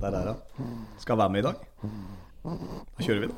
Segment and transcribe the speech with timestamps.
[0.00, 0.36] Der er han.
[0.98, 1.54] Skal være med i dag.
[2.44, 3.34] Da kjører vi, da.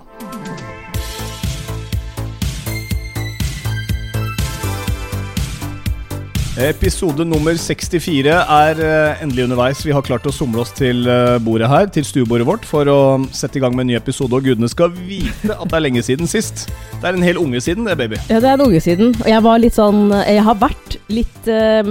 [6.57, 9.83] Episode nummer 64 er eh, endelig underveis.
[9.85, 13.01] Vi har klart å somle oss til eh, bordet her, til stuebordet vårt, for å
[13.37, 14.33] sette i gang med en ny episode.
[14.33, 16.65] Og gudene skal vite at det er lenge siden sist.
[16.97, 18.17] Det er en hel unge siden, det, baby.
[18.31, 19.13] Ja, det er en unge siden.
[19.21, 21.91] Og jeg var litt sånn Jeg har vært litt eh,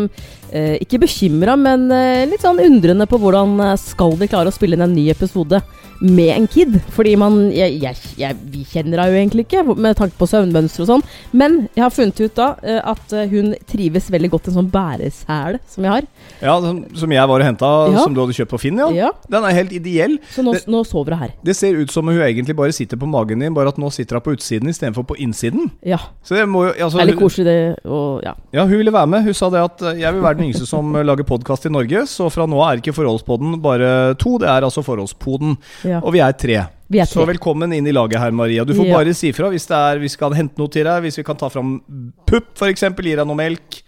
[0.56, 4.56] eh, Ikke bekymra, men eh, litt sånn undrende på hvordan eh, skal de klare å
[4.56, 5.62] spille inn en ny episode
[6.02, 6.74] med en kid.
[6.92, 10.84] Fordi man jeg, jeg, jeg, Vi kjenner henne jo egentlig ikke, med tanke på søvnmønster
[10.84, 11.04] og sånn.
[11.32, 14.72] Men jeg har funnet ut da eh, at hun trives veldig godt i en sånn
[14.74, 16.10] bæresele som jeg har.
[16.44, 18.04] Ja, som, som jeg var og henta, Ja.
[18.04, 18.90] som du hadde kjøpt på Finn, ja.
[18.96, 19.12] Ja.
[19.32, 20.18] Den er helt ideell.
[20.36, 21.34] Så nå, Det- nå sover hun her.
[21.44, 24.20] Det ser ut som hun egentlig bare sitter på magen din, bare at nå sitter
[24.20, 25.72] hun på utsiden istedenfor på innsiden.
[25.84, 26.00] Ja.
[26.24, 27.86] Så det må jo altså, Det litt koselig, det.
[27.88, 28.34] Og ja.
[28.54, 29.24] Ja, hun ville være med.
[29.24, 32.06] Hun sa det at jeg vil være den yngste som eh, lager podkast i Norge,
[32.10, 35.58] så fra nå er ikke Forholdspodden bare to, det er altså Forholdspodden.
[35.84, 36.00] ja.
[36.04, 36.64] Og vi er tre.
[36.92, 38.64] Vi er Så velkommen inn i laget her, Maria.
[38.64, 38.98] Du får Ja.
[39.00, 41.50] bare si fra hvis er, vi skal hente noe til deg, hvis vi kan ta
[41.50, 41.80] fram
[42.28, 43.82] pupp, f.eks., gi deg noe melk.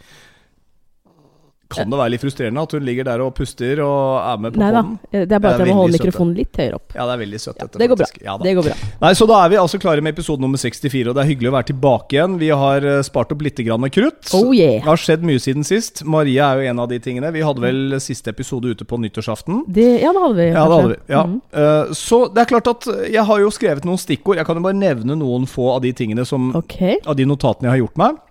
[1.72, 4.62] Kan det være litt frustrerende at hun ligger der og puster og er med på
[4.62, 4.84] Nei da.
[5.12, 6.96] Det er bare at jeg må holde mikrofonen litt høyere opp.
[6.96, 7.60] Ja, det er veldig søtt.
[7.60, 8.08] Ja, det går bra.
[8.24, 8.36] Ja.
[8.42, 8.78] Det går bra.
[9.04, 11.52] Nei, Så da er vi altså klare med episode nummer 64, og det er hyggelig
[11.52, 12.38] å være tilbake igjen.
[12.42, 14.32] Vi har eh, spart opp litt grann krutt.
[14.38, 14.78] Oh yeah.
[14.80, 16.04] Det har skjedd mye siden sist.
[16.08, 17.32] Maria er jo en av de tingene.
[17.36, 19.66] Vi hadde vel siste episode ute på nyttårsaften.
[19.68, 20.48] Det, ja, det hadde vi.
[20.52, 21.00] Ja, det hadde vi.
[21.12, 21.26] Ja.
[21.28, 21.42] Mm.
[21.64, 24.40] Eh, så det er klart at jeg har jo skrevet noen stikkord.
[24.40, 27.02] Jeg kan jo bare nevne noen få av de tingene som okay.
[27.08, 28.24] Av de notatene jeg har gjort meg.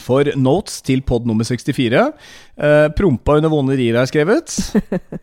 [0.00, 2.06] For notes til pod nummer 64.
[2.56, 4.56] Eh, prompa under vonde rier har jeg skrevet.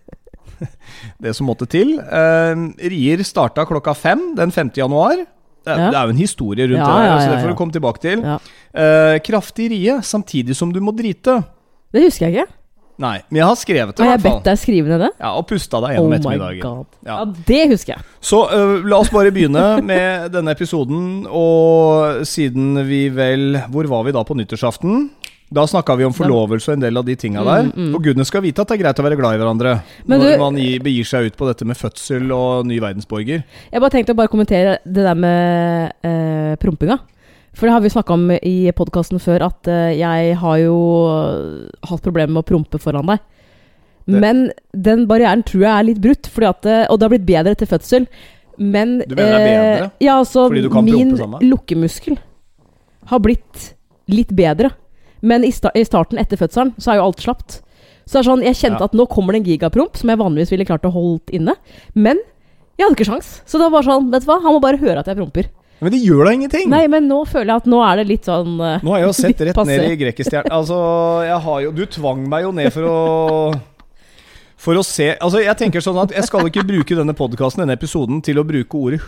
[1.23, 1.95] det som måtte til.
[2.00, 4.72] Eh, rier starta klokka fem den 5.
[4.84, 5.16] januar.
[5.66, 5.89] Det er, Ja.
[5.92, 8.00] det er jo en historie rundt Ja, det her, så det får du komme tilbake
[8.03, 8.22] til.
[8.73, 11.44] Eh, kraftig rie samtidig som du må drite.
[11.92, 12.54] Det husker jeg ikke.
[13.00, 15.09] Nei, men jeg har skrevet det, Har jeg bedt deg skrive ned det?
[15.22, 16.82] Ja, og pusta deg Oh gjennom my ettermiddagen.
[17.08, 17.14] Ja.
[17.14, 18.04] Ja, det husker jeg.
[18.20, 21.23] Så uh, la oss bare begynne med denne episoden.
[21.32, 25.08] Og siden vi vel Hvor var vi da på nyttårsaften?
[25.49, 27.70] Da snakka vi om forlovelse og en del av de tinga der.
[27.71, 27.93] Mm, mm.
[27.98, 29.71] Og gudene skal vite at det er greit å være glad i hverandre
[30.05, 33.42] Men når du- man gir, begir seg ut på dette med fødsel og ny verdensborger.
[33.71, 36.99] Jeg bare tenkte å bare kommentere det der med eh, prompinga.
[37.59, 40.75] For det har vi snakka om i podkasten før, at eh, jeg har jo
[41.89, 43.20] hatt problemer med å prompe foran deg.
[44.09, 47.09] Det- Men den barrieren tror jeg er litt brutt, fordi at, eh, og det har
[47.17, 48.08] blitt bedre etter fødsel.
[48.58, 49.92] Men Du mener det er bedre?
[50.02, 52.17] Ja, altså Fordi du kan min prompe lukkemuskel
[53.08, 53.73] har blitt
[54.08, 54.71] litt bedre.
[55.21, 57.61] Men i, sta i starten etter fødselen så er jo alt slapt.
[58.08, 58.86] Så det er sånn, jeg kjente Ja.
[58.86, 61.55] at nå kommer det en gigapromp som jeg vanligvis ville klart å holde inne.
[61.93, 62.17] Men
[62.77, 63.42] jeg hadde ikke sjans.
[63.45, 65.45] Så det var sånn, vet du hva, han må bare høre at jeg promper.
[65.80, 66.67] Men det gjør da ingenting!
[66.70, 69.08] Nei, men nå føler jeg at nå er det litt sånn uh, Nå har jeg
[69.08, 70.52] jo sett rett ned i Grekkestjernen.
[70.52, 70.80] Altså,
[71.23, 72.98] jeg har jo Du tvang meg jo ned for å
[74.60, 77.78] For å se Altså, jeg tenker sånn at jeg skal ikke bruke denne podkasten, denne
[77.80, 79.00] episoden, til å bruke ordet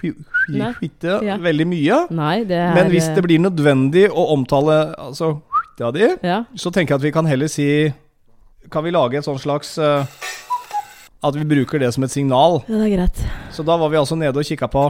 [0.00, 1.36] skitte Ja.
[1.40, 1.96] veldig mye.
[2.14, 6.44] Nei, det er Men hvis det blir nødvendig å omtale altså, skitta di, Ja.
[6.56, 7.92] så tenker jeg at vi kan heller si
[8.70, 10.06] Kan vi lage et sånn slags uh,
[11.22, 12.62] At vi bruker det som et signal.
[12.68, 13.20] ja, det er greit.
[13.52, 14.86] Så da var vi altså nede og kikka på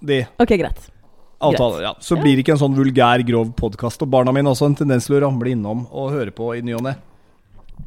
[0.00, 0.90] de Ok, greit.
[1.40, 1.94] Avtale, Ja.
[2.00, 4.02] Så blir det ikke en sånn vulgær, grov podkast.
[4.02, 6.62] Og barna mine har også en tendens til å ramle innom og høre på i
[6.64, 6.96] ny og ne.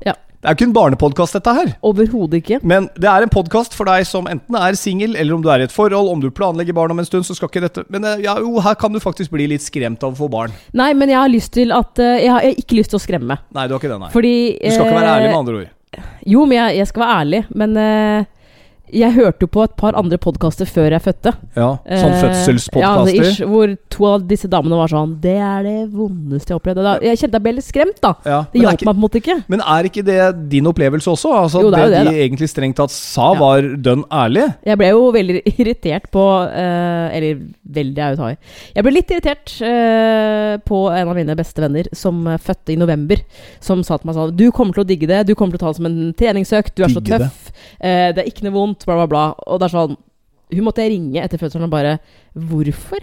[0.05, 0.13] Ja.
[0.39, 1.71] Det er jo ikke en barnepodkast, dette her.
[1.83, 2.59] Overhodet ikke.
[2.63, 5.59] Men det er en podkast for deg som enten er singel, eller om du er
[5.59, 8.05] i et forhold, om du planlegger barn om en stund, så skal ikke dette Men
[8.07, 10.53] eh, ja, jo, her kan du faktisk bli litt skremt av å få barn.
[10.71, 13.35] Nei, men jeg har lyst til at eh, Jeg har ikke lyst til å skremme.
[13.51, 14.11] Nei, du har ikke det, nei.
[14.15, 16.07] Fordi Du skal ikke være eh, ærlig, med andre ord.
[16.31, 17.43] Jo, men jeg, jeg skal være ærlig.
[17.59, 18.31] Men eh,
[18.93, 21.33] jeg hørte jo på et par andre podkaster før jeg fødte.
[21.55, 23.39] Ja, Sånn Eh, fødselspodkaster.
[23.41, 26.81] Ja, hvor to av disse damene var sånn Det er det vondeste jeg har opplevd.
[26.83, 28.13] Da, jeg kjente jeg ble litt skremt, da.
[28.25, 29.37] Ja, Det hjalp meg på en måte ikke.
[29.47, 31.33] men er ikke det din opplevelse også?
[31.43, 33.39] Altså, Jo, det er det, de egentlig strengt tatt sa, Ja.
[33.39, 34.47] var dønn ærlig?
[34.65, 37.39] Jeg ble jo veldig irritert på eh, Eller
[37.69, 38.37] veldig er jo ta i.
[38.75, 43.17] Jeg ble litt irritert eh, på en av mine beste venner som fødte i november.
[43.61, 45.25] Som sa til meg sånn Du kommer til å digge det.
[45.27, 46.75] Du kommer til å ta det som en treningsøkt.
[46.75, 47.51] Du er så tøff.
[47.79, 48.78] eh, det er ikke noe vondt.
[48.85, 49.25] Bla, bla, bla.
[49.47, 49.97] Og det er sånn
[50.51, 51.99] Hun måtte jeg ringe etter fødselen og bare
[52.37, 52.99] Hvorfor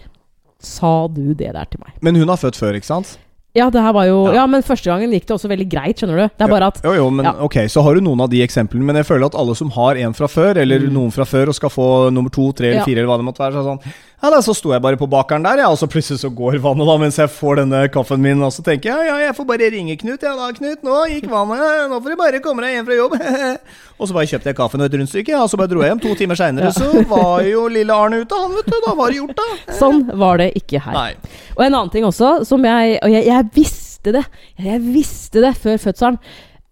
[0.58, 1.92] sa du det der til meg?
[2.02, 3.18] Men hun har født før, ikke sant?
[3.56, 4.42] Ja, det her var jo Ja.
[4.42, 6.28] Ja, men første gangen gikk det også veldig greit, skjønner du.
[6.36, 7.32] Det er bare at Jo, jo, men Ja.
[7.40, 8.84] ok, så har du noen av de eksemplene.
[8.84, 10.92] Men jeg føler at alle som har en fra før, eller Mm.
[10.92, 12.84] noen fra før, og skal få nummer to, tre eller Ja.
[12.84, 14.96] fire, eller hva det måtte være, så er sånn Ja, da, Så sto jeg bare
[14.96, 17.82] på bakeren der, ja, og så plutselig så går vannet da mens jeg får denne
[17.92, 18.40] kaffen min.
[18.42, 20.24] Og så tenker jeg ja, jeg får bare ringe Knut.
[20.24, 21.90] Ja da, Knut, nå gikk vannet.
[21.92, 23.16] Nå får du bare komme deg hjem fra jobb.
[23.98, 25.92] og så bare kjøpte jeg kaffen og et rundstykke, ja, og så bare dro jeg
[25.92, 26.02] hjem.
[26.06, 28.78] To timer seinere så var jo lille Arne ute, han, vet du.
[28.86, 29.48] Da var det gjort, da.
[29.82, 30.96] Sånn var det ikke her.
[30.96, 31.10] Nei.
[31.58, 34.24] Og en annen ting også, som jeg Og jeg, jeg visste det.
[34.62, 36.18] Jeg visste det før fødselen.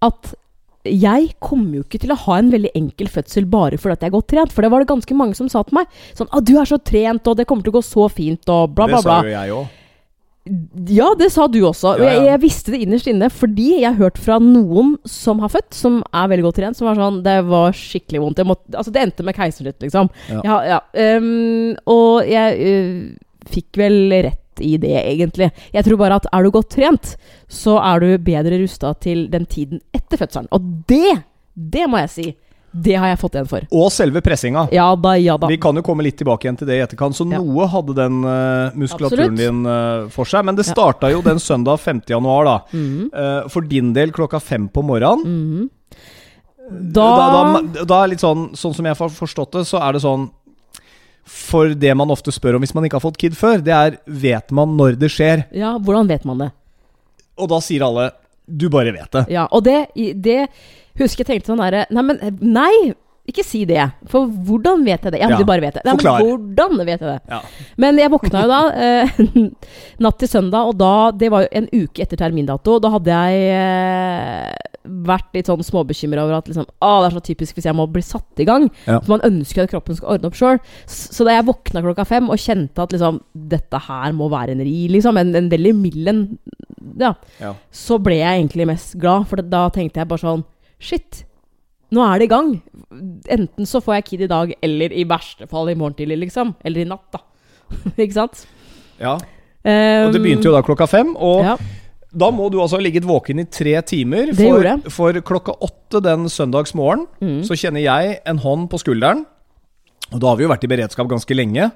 [0.04, 0.32] At
[0.84, 4.12] jeg kommer jo ikke til å ha en veldig enkel fødsel bare fordi at jeg
[4.12, 4.52] er godt trent.
[4.52, 5.88] For det var det ganske mange som sa til meg.
[6.16, 8.76] Sånn ah, 'Du er så trent, og det kommer til å gå så fint', og
[8.76, 9.22] bla, bla, bla.
[9.24, 9.80] Det sa jo jeg òg.
[10.92, 11.94] Ja, det sa du også.
[11.94, 12.12] Og Ja, ja.
[12.12, 15.72] jeg, jeg visste det innerst inne fordi jeg har hørt fra noen som har født,
[15.72, 18.44] som er veldig godt trent, som var sånn Det var skikkelig vondt.
[18.44, 20.12] Måtte, altså, det endte med keisersnitt, liksom.
[20.44, 20.82] Ja.
[20.92, 25.50] Ehm, og jeg uh, fikk vel rett i det, egentlig.
[25.72, 27.16] Jeg tror bare at er du godt trent,
[27.48, 30.48] så er du bedre rusta til den tiden etter fødselen.
[30.52, 31.22] Og det,
[31.54, 32.26] det må jeg si,
[32.74, 33.66] det har jeg fått igjen for.
[33.70, 34.66] Og selve pressinga.
[34.74, 35.46] Ja da, ja da.
[35.50, 37.38] Vi kan jo komme litt tilbake igjen til det i etterkant, så Ja.
[37.38, 39.38] noe hadde den uh, muskulaturen Absolutt.
[39.38, 40.44] din uh, for seg.
[40.44, 41.10] Men det Ja.
[41.10, 42.02] jo den søndag 5.
[42.08, 42.58] januar, da.
[42.72, 43.10] -hmm.
[43.14, 45.22] uh, for din del klokka fem på morgenen.
[45.24, 45.70] mhm.
[46.70, 49.92] Da, Da, da, da er litt sånn Sånn som jeg har forstått det, så er
[49.92, 50.30] det sånn
[51.24, 53.96] For det man ofte spør om hvis man ikke har fått kid før, det er
[54.04, 55.46] Vet man når det skjer?
[55.56, 56.50] Ja, hvordan vet man det?
[57.40, 58.10] Og da sier alle
[58.46, 59.24] Du bare vet det.
[59.32, 60.42] Ja, og det, det
[61.00, 62.74] husker jeg tenkte sånn derre Nei, men nei!
[63.24, 63.80] Ikke si det.
[64.12, 65.20] For hvordan vet jeg det?
[65.22, 65.82] Ja, Ja, du bare vet det.
[65.86, 66.18] Nei, forklar.
[66.20, 67.20] men hvordan vet jeg det?
[67.32, 67.38] Ja.
[67.80, 69.22] Men jeg våkna jo da eh,
[70.04, 72.76] natt til søndag, og da Det var jo en uke etter termindato.
[72.84, 74.52] Da hadde jeg eh,
[75.08, 77.86] vært litt sånn småbekymra over at liksom, ah, det er så typisk hvis jeg må
[77.88, 78.68] bli satt i gang.
[78.84, 78.98] Ja.
[79.00, 80.60] For man ønsker at kroppen skal ordne opp sjøl.
[80.84, 83.22] Så da jeg våkna klokka fem og kjente at liksom
[83.54, 86.22] Dette her må være en ri, liksom, en, en veldig mild en,
[87.00, 87.54] ja, Ja.
[87.72, 89.24] så ble jeg egentlig mest glad.
[89.32, 90.44] For da tenkte jeg bare sånn
[90.84, 91.24] Shit,
[91.94, 92.50] nå er det i gang.
[93.38, 96.54] Enten så får jeg kid i dag, eller i verste fall i morgen tidlig, liksom.
[96.66, 97.22] Eller i natt, da.
[97.96, 98.44] Ikke sant?
[99.00, 99.16] ja.
[99.64, 101.14] Og det begynte jo da klokka fem.
[101.16, 101.54] Og ja.
[102.12, 104.28] da må du altså ha ligget våken i tre timer.
[104.36, 107.38] Det For, for klokka åtte den søndagsmorgen Mm.
[107.48, 109.24] så kjenner jeg en hånd på skulderen.
[110.12, 111.70] Og da har vi jo vært i beredskap ganske lenge.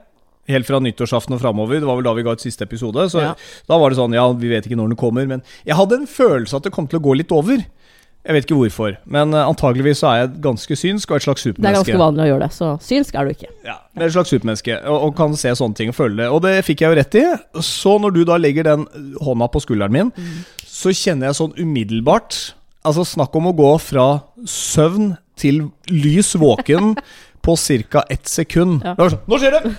[0.48, 1.80] Helt fra nyttårsaften og framover.
[1.80, 3.08] Det var vel da vi ga ut siste episode.
[3.08, 3.32] Så Ja.
[3.68, 5.26] da var det sånn, ja, vi vet ikke når den kommer.
[5.26, 7.64] Men jeg hadde en følelse at det kom til å gå litt over.
[8.28, 8.96] Jeg vet ikke hvorfor.
[9.08, 12.26] Men eh, antageligvis så er jeg ganske synsk og et slags Det er ganske vanlig
[12.26, 13.48] å gjøre det, så synsk er du ikke.
[13.64, 16.26] Ja, det er et slags supermenneske og, og kan se sånne ting og føle det.
[16.28, 17.24] Og det fikk jeg jo rett i.
[17.64, 18.84] Så når du da legger den
[19.24, 20.44] hånda på skulderen min, Mm.
[20.68, 22.36] så kjenner jeg sånn umiddelbart
[22.86, 24.04] Altså snakk om å gå fra
[24.48, 26.94] søvn til lys våken
[27.44, 27.56] på
[27.90, 28.04] ca.
[28.08, 28.82] ett sekund.
[28.86, 28.94] Ja.
[28.96, 29.72] Sånn, Nå skjer det!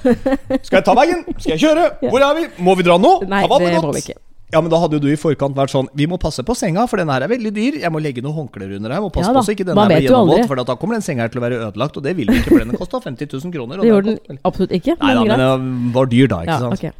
[0.67, 1.23] Skal jeg ta veien?
[1.37, 1.85] Skal jeg kjøre?
[2.11, 2.43] Hvor er vi?
[2.65, 3.13] Må vi dra nå?
[3.29, 4.17] Nei, det må vi ikke.
[4.49, 6.87] Ja, men da hadde jo du i forkant vært sånn Vi må passe på senga,
[6.89, 7.75] for denne her er veldig dyr.
[7.83, 9.03] Jeg må legge noen håndklær under her.
[9.03, 11.21] Må passe Ja på så ikke den her blir gjennomvåt, for da kommer den senga
[11.27, 13.53] her til å være ødelagt, og det vil vi ikke, for den kosta 50 000
[13.53, 13.83] kroner.
[13.83, 16.79] Det gjorde den absolutt ikke, Nei da, men den var dyr da, ikke Ja, sant?
[16.79, 16.91] Okay.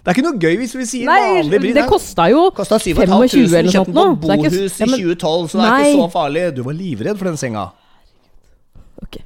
[0.00, 1.74] Det er ikke noe gøy hvis vi sier Nei, vanlig bris.
[1.76, 5.56] det kosta jo 25 7500, eller noe kjøpte den på ikke- bohus i 2012, så
[5.56, 5.80] det er Nei.
[5.80, 6.44] ikke så farlig.
[6.56, 7.64] Du var livredd for den senga.
[9.02, 9.18] Ok.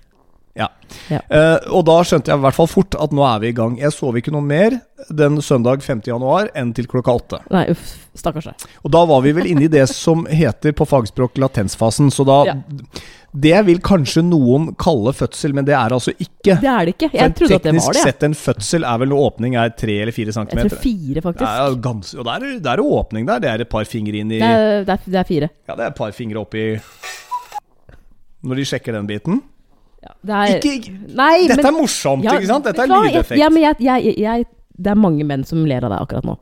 [0.55, 0.69] Ja.
[1.11, 1.19] Ja.
[1.27, 3.75] Uh, og da skjønte jeg i hvert fall fort at nå er vi i gang.
[3.81, 4.77] Jeg sov ikke noe mer
[5.11, 6.05] den søndag 5.
[6.07, 7.41] januar enn til klokka åtte.
[7.51, 7.97] Nei, uff.
[8.15, 8.69] Stakkars deg.
[8.87, 12.13] Og da var vi vel inne i det som heter på fagspråk latensfasen.
[12.15, 12.55] Så da Ja.
[13.35, 16.55] Det vil kanskje noen kalle fødsel, men det er altså ikke.
[16.63, 17.09] Det er det ikke.
[17.19, 18.03] Jeg trodde at det var det.
[18.05, 20.69] Teknisk sett en fødsel er vel når åpning er tre eller fire centimeter.
[20.69, 21.49] Jeg tror fire, faktisk.
[21.51, 23.41] er gans og det er- det er åpning der.
[23.41, 25.51] Det er et par fingre inn i Det er, det er, det er fire.
[25.67, 26.79] Ja, det er et par fingre oppi
[28.45, 29.43] Når de sjekker den biten.
[30.05, 32.67] Ja, det er, Ikke, Nei, Dette men er morsomt, ja, ikke sant?
[32.69, 33.39] Dette er lydeffekt.
[33.41, 36.35] Ja, men jeg, jeg, jeg, det er mange menn som ler av deg akkurat nå.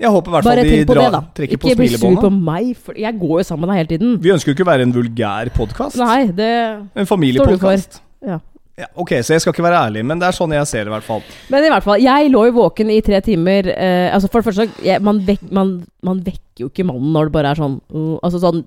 [0.00, 1.44] Jeg håper i hvert fall de drar, det, da.
[1.44, 3.90] ikke på Ikke bli sur på meg, for jeg går jo sammen med deg hele
[3.90, 4.14] tiden.
[4.24, 5.98] Vi ønsker jo ikke å være en vulgær podkast.
[6.00, 6.52] Nei, det
[6.96, 8.00] En familiepodkast.
[8.24, 8.38] Ja.
[8.80, 10.88] Ja, ok, så jeg skal ikke være ærlig, men det er sånn jeg ser det,
[10.88, 11.20] i hvert fall.
[11.52, 13.68] Men i hvert fall, jeg lå jo våken i tre timer.
[13.74, 15.74] Eh, altså For det første, jeg, man, vek, man,
[16.06, 18.62] man vekker jo ikke mannen når det bare er sånn uh, Altså sånn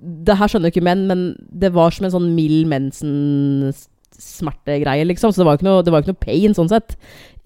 [0.00, 5.28] Det her skjønner jo ikke menn, men det var som en sånn mild mensensmertegreie, liksom.
[5.32, 6.90] Så det var jo ikke ikke noe pain, sånn sett.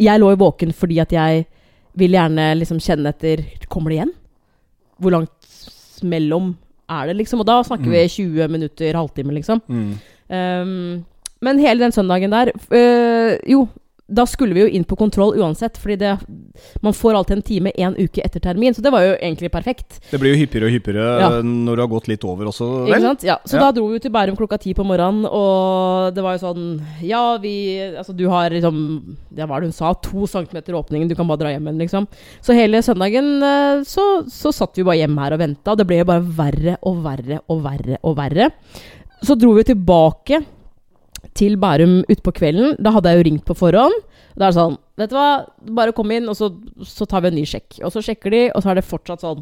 [0.01, 1.33] Jeg lå jo våken fordi at jeg
[1.99, 3.37] ville gjerne liksom kjenne etter
[3.71, 4.15] Kommer det igjen?
[5.03, 5.43] Hvor langt
[6.07, 6.45] mellom
[6.91, 7.41] er det, liksom?
[7.43, 9.59] Og da snakker vi 20 minutter, halvtime, liksom.
[9.69, 9.93] Mm.
[10.35, 11.05] Um,
[11.45, 13.67] men hele den søndagen der øh, Jo,
[14.07, 16.11] da skulle vi jo inn på kontroll uansett, fordi det,
[16.85, 19.97] man får alltid en time en uke etter termin, så det var jo egentlig perfekt.
[20.11, 21.29] Det blir jo hyppigere og hyppigere Ja.
[21.41, 23.25] når du har gått litt over også, Ikke sant?
[23.25, 23.61] Ja, så Ja.
[23.65, 27.39] da dro vi til Bærum klokka ti på morgenen, og det var jo sånn Ja,
[27.39, 31.27] vi Altså, du har liksom Det var det hun sa, to centimeter åpningen, du kan
[31.27, 32.07] bare dra hjem igjen, liksom.
[32.43, 35.87] Så hele søndagen øh, så, så satt vi bare hjemme her og venta, og det
[35.87, 38.51] ble jo bare verre og verre og verre og verre.
[39.25, 40.45] Så dro vi tilbake
[41.35, 42.77] til Bærum utpå kvelden.
[42.83, 43.97] Da hadde jeg jo ringt på forhånd.
[44.35, 45.43] Da er det sånn Vet du hva,
[45.75, 46.53] bare kom inn, og så,
[46.87, 47.81] så tar vi en ny sjekk.
[47.83, 49.41] Og så sjekker de, og så er det fortsatt sånn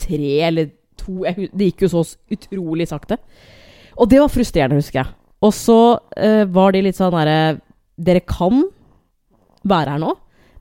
[0.00, 3.18] tre eller to Det gikk jo så utrolig sakte.
[4.00, 5.12] Og det var frustrerende, husker jeg.
[5.44, 5.78] Og så
[6.16, 7.58] eh, var de litt sånn derre
[7.98, 8.62] Dere kan
[9.68, 10.12] være her nå,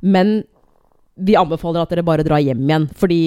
[0.09, 0.39] men
[1.17, 2.87] vi anbefaler at dere bare drar hjem igjen.
[2.97, 3.19] Fordi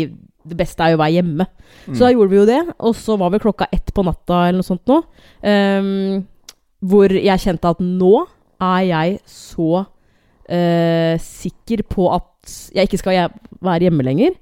[0.51, 1.47] det beste er jo å være hjemme.
[1.93, 2.61] Så da gjorde vi jo det.
[2.87, 5.01] Og så var vel klokka ett på natta eller noe sånt nå.
[5.47, 6.21] ehm,
[6.81, 8.15] hvor jeg kjente at nå
[8.61, 14.37] er jeg så uh, sikker på at jeg ikke skal være hjemme lenger.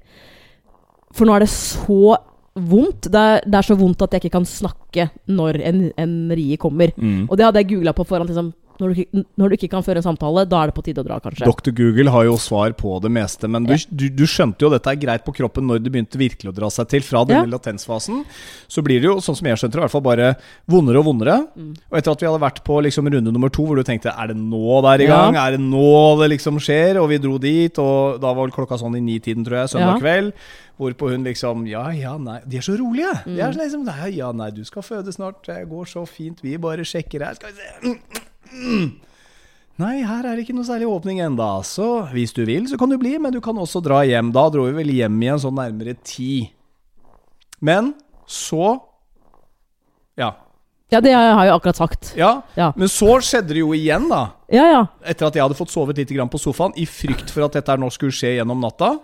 [1.15, 2.17] For nå er det så
[2.59, 3.09] vondt.
[3.11, 6.57] Det er, det er så vondt at jeg ikke kan snakke når en, en rie
[6.61, 6.93] kommer.
[6.97, 7.27] Mm.
[7.29, 8.31] Og det hadde jeg googla på forhånd.
[8.31, 10.83] Liksom, når, du ikke, når du ikke kan føre en samtale, da er det på
[10.85, 11.45] tide å dra, kanskje.
[11.45, 11.71] Dr.
[11.75, 14.95] Google har jo svar på det meste, men du, du, du skjønte jo dette er
[15.01, 17.01] greit på kroppen når det begynte virkelig å dra seg til.
[17.03, 17.51] Fra denne Ja.
[17.57, 18.23] latensfasen
[18.67, 20.29] så blir det jo, sånn som jeg skjønte det, i hvert fall bare
[20.69, 21.37] vondere og vondere.
[21.55, 21.73] Mm.
[21.91, 24.27] Og etter at vi hadde vært på liksom runde nummer to, hvor du tenkte er
[24.31, 25.19] det nå det er i Ja.
[25.31, 25.35] gang?
[25.35, 27.01] Er det nå det liksom skjer?
[27.01, 29.97] Og vi dro dit, og da var vel klokka sånn i ni-tiden, tror jeg, søndag
[29.97, 29.99] Ja.
[29.99, 30.33] kveld.
[30.79, 33.11] Hvorpå hun liksom Ja, ja, nei De er så rolige.
[33.27, 33.35] Mm.
[33.35, 35.43] De er sånn liksom nei, Ja, nei, du skal føde snart.
[35.45, 36.39] Det går så fint.
[36.41, 37.35] Vi bare sjekker her.
[37.35, 38.18] Skal vi se.
[38.53, 38.89] Mm.
[39.79, 42.91] Nei, her er det ikke noe særlig åpning enda, så hvis du vil, så kan
[42.91, 44.33] du bli, men du kan også dra hjem.
[44.35, 46.49] Da dro vi vel hjem igjen sånn nærmere ti.
[47.63, 47.93] Men
[48.27, 48.79] så
[50.19, 50.33] Ja.
[50.91, 52.13] Ja, det har jeg jo akkurat sagt.
[52.17, 52.73] Ja, Ja.
[52.75, 54.31] men så skjedde det jo igjen, da.
[54.51, 54.85] Ja, ja.
[55.05, 57.77] Etter at jeg hadde fått sovet litt på sofaen, i frykt for at dette her
[57.77, 58.99] nå skulle skje gjennom natta.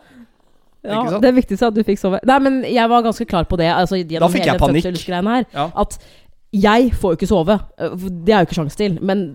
[0.83, 2.19] ja det er viktigste at du fikk sove.
[2.23, 3.71] Nei, men jeg var ganske klar på det.
[3.71, 4.83] Altså, da fikk jeg panikk.
[5.07, 5.45] her.
[5.53, 5.71] Ja.
[5.75, 5.97] At
[6.55, 7.59] jeg får jo ikke sove.
[7.79, 8.99] Øh, Det er jo ikke sjanse til.
[9.01, 9.25] Men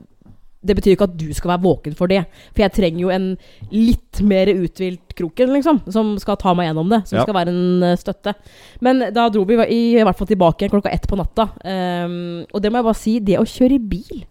[0.61, 2.25] det betyr ikke at du skal være våken for det.
[2.53, 3.29] For jeg trenger jo en
[3.73, 5.79] litt mer uthvilt kroken, liksom.
[5.89, 6.99] Som skal ta meg gjennom det.
[7.09, 7.23] Som Ja.
[7.25, 8.35] skal være en øh, støtte.
[8.81, 11.49] Men da dro vi i, i hvert fall tilbake klokka ett på natta.
[11.65, 14.25] Um, og det må jeg bare si, det å kjøre bil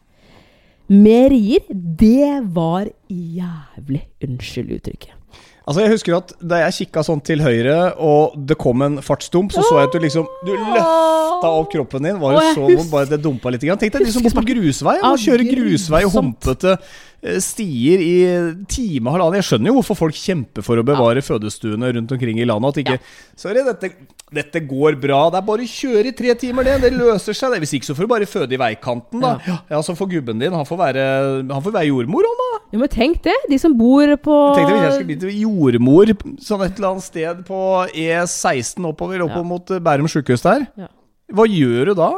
[0.89, 5.13] med rier, det var jævlig Unnskyld uttrykket.
[5.69, 9.53] Altså Jeg husker at da jeg kikka sånn til høyre, og det kom en fartsdump,
[9.53, 12.17] så så jeg at du liksom Du løfta opp kroppen din.
[12.19, 13.61] Var det så vondt bare det dumpa litt?
[13.67, 13.77] Grann.
[13.77, 14.97] Tenk deg de som bor på grusvei.
[15.03, 16.73] må kjøre grusvei og humpete
[17.43, 18.13] stier i
[18.71, 19.39] time og halvannen.
[19.41, 22.69] Jeg skjønner jo hvorfor folk kjemper for å bevare fødestuene rundt omkring i landet.
[22.69, 22.99] At ikke
[23.39, 23.89] Sorry, dette,
[24.35, 25.25] dette går bra.
[25.33, 26.77] Det er bare å kjøre i tre timer, det.
[26.85, 27.51] Det løser seg.
[27.55, 29.33] det Hvis ikke så får du bare føde i veikanten, da.
[29.47, 29.57] Ja.
[29.73, 31.03] Ja, så får gubben din Han får være,
[31.49, 32.49] han får være jordmor, han da.
[32.73, 33.35] Jo, men tenk det!
[33.49, 36.11] De som bor på Tenk deg hvis jeg skulle blitt jordmor
[36.45, 37.59] sånn et eller annet sted på
[37.89, 39.49] E16 oppover oppover Ja.
[39.51, 40.67] mot eh, Bærum sjukehus der.
[40.77, 40.87] Ja.
[41.33, 42.09] Hva gjør du da?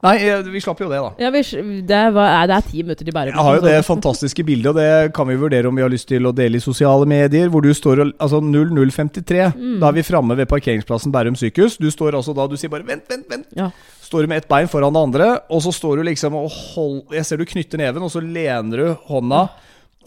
[0.00, 1.10] Nei, eh, vi slapp jo det, da.
[1.20, 1.42] Ja, vi,
[1.84, 3.34] det, var, det er ti minutter til Bærum.
[3.34, 6.08] Jeg har jo det fantastiske bildet, og det kan vi vurdere om vi har lyst
[6.08, 9.44] til å dele i sosiale medier, hvor du står og Altså 0053.
[9.54, 9.78] Mm.
[9.80, 11.76] Da er vi framme ved parkeringsplassen Bærum sykehus.
[11.80, 13.48] Du står altså da Du sier bare 'vent, vent, vent'.
[13.56, 13.70] Ja.
[14.02, 17.12] Står du med ett bein foran det andre, og så står du liksom og hold
[17.14, 19.48] Jeg ser du knytter neven, og så lener du hånda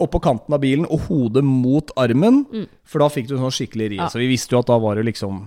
[0.02, 2.44] oppå kanten av bilen og hodet mot armen.
[2.50, 2.66] Mm.
[2.84, 4.02] For da fikk du sånn skikkelig rie.
[4.02, 4.10] Ja.
[4.10, 5.44] Så vi visste jo at da var det liksom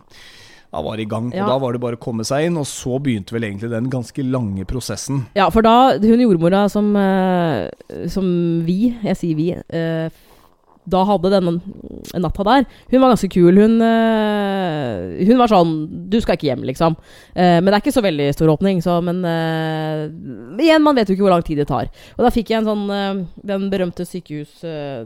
[0.72, 1.30] Da var det i gang.
[1.32, 3.90] Og da var det bare å komme seg inn, og så begynte vel egentlig den
[3.90, 5.24] ganske lange prosessen.
[5.38, 7.70] Ja, for da Hun jordmora som, eh,
[8.12, 8.26] som
[8.68, 10.10] vi, jeg sier vi, eh,
[10.88, 11.52] da hadde denne
[12.16, 13.58] natta der Hun var ganske kul.
[13.60, 15.74] Hun, eh, hun var sånn
[16.10, 16.96] Du skal ikke hjem, liksom.
[17.36, 19.24] Men det er ikke så veldig stor åpning, så Men
[20.60, 21.90] igjen, man vet jo ikke hvor lang tid det tar.
[22.18, 24.64] Og da fikk jeg en sånn Den berømte sykehus...
[24.64, 25.06] eh,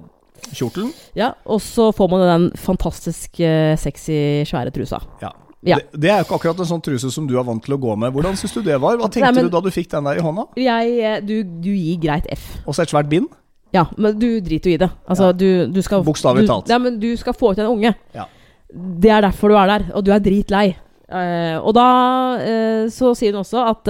[0.57, 0.89] Kjortelen?
[1.13, 3.37] ja, og så får man den fantastisk
[3.77, 4.97] sexy, svære trusa.
[5.21, 5.29] Ja.
[5.63, 5.77] Ja.
[5.77, 7.79] Det, det er jo ikke akkurat en sånn truse som du er vant til å
[7.81, 8.13] gå med.
[8.15, 8.95] Hvordan syns du det var?
[8.97, 10.47] Hva tenkte Nei, men- du da du fikk den der i hånda?
[10.57, 12.47] Jeg, eh, du, du gir greit F.
[12.65, 13.27] Og så et svært bind?
[13.71, 14.89] Ja, men du driter jo i det.
[15.07, 15.31] Altså, Ja.
[15.37, 16.67] du, du skal Bokstavelig du- talt.
[16.73, 17.93] Ja, men du skal få ut en unge.
[18.17, 18.25] Ja.
[18.73, 20.75] Det er derfor du er der, og du er dritlei.
[21.11, 21.85] Uh, og da
[22.39, 23.89] uh, så sier hun også at,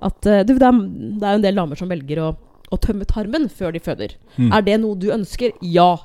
[0.00, 0.76] at du, det, er,
[1.18, 2.28] det er en del damer som velger å,
[2.70, 4.14] å tømme tarmen før de føder.
[4.38, 4.52] Mm.
[4.54, 5.52] Er det noe du ønsker?
[5.60, 5.96] Ja.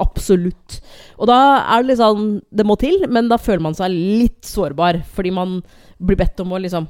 [0.00, 0.80] Absolutt.
[1.20, 1.40] Og da
[1.76, 5.02] er det sånn Det må til, men da føler man seg litt sårbar.
[5.14, 5.60] Fordi man
[6.00, 6.88] blir bedt om å liksom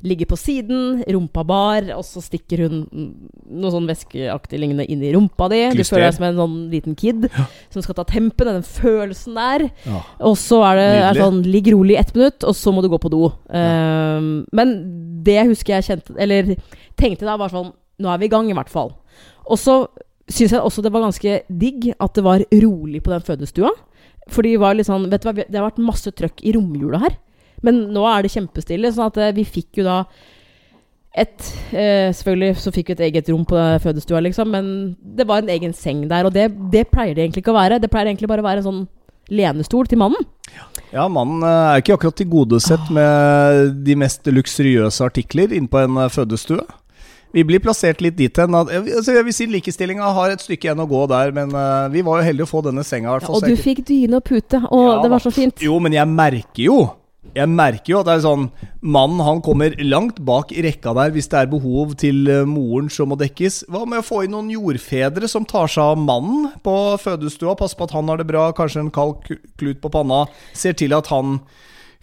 [0.00, 2.78] ligge på siden, rumpa bar, og så stikker hun
[3.50, 5.60] noe sånn væskeaktig lignende inn i rumpa di.
[5.76, 7.26] Du føler deg som en sånn liten kid
[7.72, 8.48] som skal ta tempen.
[8.50, 9.66] Den følelsen der.
[9.84, 10.00] Ja.
[10.30, 12.88] Og så er det er sånn Ligg rolig i ett minutt, og så må du
[12.92, 13.28] gå på do.
[13.56, 14.74] Ehm, men
[15.24, 16.54] det husker jeg kjente Eller
[16.96, 18.94] tenkte da, var sånn Nå er vi i gang, i hvert fall.
[19.44, 19.82] Og så
[20.30, 23.72] syns jeg også det var ganske digg at det var rolig på den fødestua.
[24.30, 27.00] For de var litt sånn Vet du hva, det har vært masse trøkk i romjula
[27.02, 27.16] her.
[27.66, 28.92] Men nå er det kjempestille.
[28.94, 30.02] Sånn at eh, vi fikk jo da
[31.10, 34.66] et eh, Selvfølgelig så fikk vi et eget rom på fødestua, liksom, men
[35.02, 36.28] det var en egen seng der.
[36.28, 37.80] Og det, det pleier det egentlig ikke å være.
[37.82, 38.84] Det pleier egentlig bare å være en sånn
[39.30, 40.28] lenestol til mannen.
[40.90, 45.98] Ja, mannen eh, er ikke akkurat tilgodesett med de mest luksuriøse artikler inne på en
[46.02, 46.62] eh, fødestue.
[47.30, 48.54] Vi blir plassert litt dit hen.
[48.58, 52.02] Altså, jeg vil si Likestillinga har et stykke igjen å gå der, men uh, vi
[52.06, 53.18] var jo heldige å få denne senga.
[53.20, 55.62] Ja, og du fikk dyne og pute, og Ja, det var så fint.
[55.62, 56.80] Jo, men jeg merker jo
[57.36, 58.46] Jeg merker jo at det er sånn
[58.80, 62.88] Mannen han kommer langt bak i rekka der hvis det er behov til eh, moren
[62.90, 63.60] som må dekkes.
[63.70, 67.54] Hva med å få inn noen jordfedre som tar seg av mannen på fødestua?
[67.60, 69.20] Passer på at han har det bra, kanskje en kald
[69.60, 70.24] klut på panna.
[70.56, 71.38] Ser til at han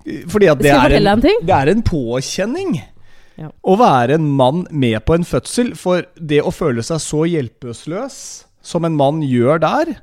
[0.06, 2.78] Fordi at det er, en det er en påkjenning.
[3.38, 3.52] Ja.
[3.62, 8.20] Å være en mann med på en fødsel, for det å føle seg så hjelpeløs
[8.66, 9.94] som en mann gjør der,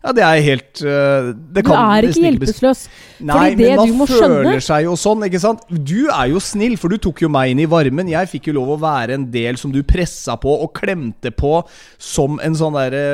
[0.00, 2.84] ja, det er helt det kan, Du er ikke hjelpeløs.
[3.20, 5.64] Nei, men man føler skjønne seg jo sånn, ikke sant?
[5.68, 8.08] Du er jo snill, for du tok jo meg inn i varmen.
[8.10, 11.60] Jeg fikk jo lov å være en del som du pressa på og klemte på
[12.00, 13.04] som en sånn derre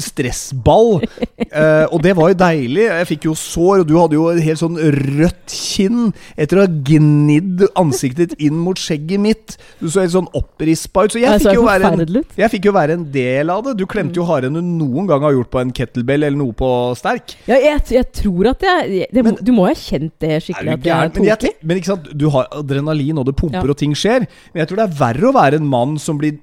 [0.00, 0.98] stressball.
[1.56, 2.82] Eh, og det var jo deilig.
[2.84, 6.64] Jeg fikk jo sår, og du hadde jo et helt sånn rødt kinn etter å
[6.64, 9.54] ha gnidd ansiktet ditt inn mot skjegget mitt.
[9.78, 11.14] Du så helt sånn opprispa ut.
[11.14, 12.02] Så jeg Jeg fikk jo være en
[12.36, 13.76] jeg fikk jo være en del av det.
[13.78, 16.52] Du klemte jo hardere enn du noen gang har gjort på en kettlebell eller noe
[16.56, 17.34] på sterk.
[17.48, 20.76] Ja, jeg, jeg tror at jeg det, men, Du må ha kjent det Er skikkelig.
[20.82, 21.12] du gæren?
[21.14, 23.70] Men, jeg, men ikke sant, du har adrenalin, og det pumper, Ja.
[23.70, 24.26] og ting skjer.
[24.52, 26.38] Men jeg tror det er verre å være en mann som blir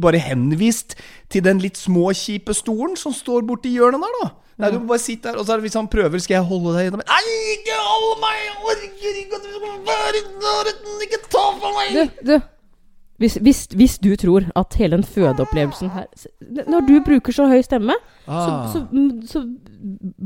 [0.00, 0.94] bare henvist
[1.28, 4.30] til den litt små, kjipe stolen som står borti hjørnet der, da.
[4.62, 6.44] Nei, du må bare sitte der, og så er det hvis han prøver, skal jeg
[6.46, 7.22] holde deg gjennom Nei,
[7.56, 8.36] ikke hold meg!
[8.46, 9.38] Jeg orker ikke!
[11.02, 11.96] Ikke ta på meg!
[11.96, 12.34] Du, du.
[13.20, 16.06] Hvis, hvis, hvis du tror at hele den fødeopplevelsen her
[16.66, 17.94] Når du bruker så høy stemme,
[18.26, 18.68] Ah.
[18.72, 18.86] så, så,
[19.26, 19.40] så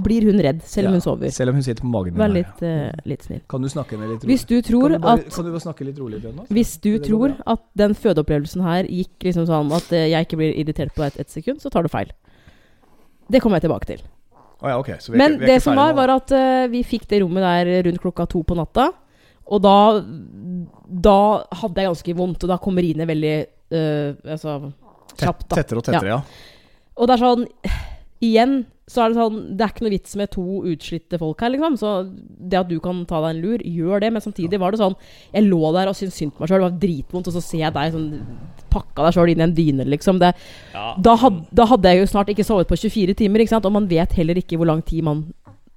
[0.05, 1.31] blir hun redd, selv om hun sover.
[1.33, 2.21] Selv om hun sitter på magen din.
[2.21, 3.41] Vær litt, uh, litt snill.
[3.49, 4.35] Kan du snakke med litt rolig?
[4.35, 6.43] Hvis du kan du, bare, at kan du bare snakke litt rolig til?
[6.59, 10.53] Hvis du tror at den fødeopplevelsen her gikk liksom sånn at eh, jeg ikke blir
[10.61, 12.13] irritert på deg et, et sekund, så tar du feil.
[13.33, 14.05] Det kommer jeg tilbake til.
[14.61, 15.01] Oh, ja, okay.
[15.01, 17.89] Så vi Men ikke, det som var, var at uh, vi fikk det rommet der
[17.89, 18.91] rundt klokka to på natta.
[19.47, 19.77] Og da
[21.07, 21.19] Da
[21.63, 23.35] hadde jeg ganske vondt, og da kom riene veldig
[23.75, 24.59] uh, altså,
[25.17, 25.49] kjapt.
[25.51, 26.23] da Tettere og tettere, ja.
[26.97, 27.47] Og det er sånn
[28.25, 31.51] Igjen så er det sånn Det er ikke noe vits med to utslitte folk her,
[31.55, 31.79] liksom.
[31.81, 31.93] Så
[32.39, 34.13] det at du kan ta deg en lur, gjør det.
[34.15, 34.95] Men samtidig var det sånn
[35.33, 36.63] Jeg lå der og syntes synd på meg sjøl.
[36.63, 38.13] Det var dritvondt, og så ser jeg deg sånn
[38.71, 40.21] pakka deg sjøl inn i en dyne, liksom.
[40.23, 40.31] Det,
[41.03, 43.67] da, had, da hadde jeg jo snart ikke sovet på 24 timer, ikke sant.
[43.67, 45.25] Og man vet heller ikke hvor lang tid man,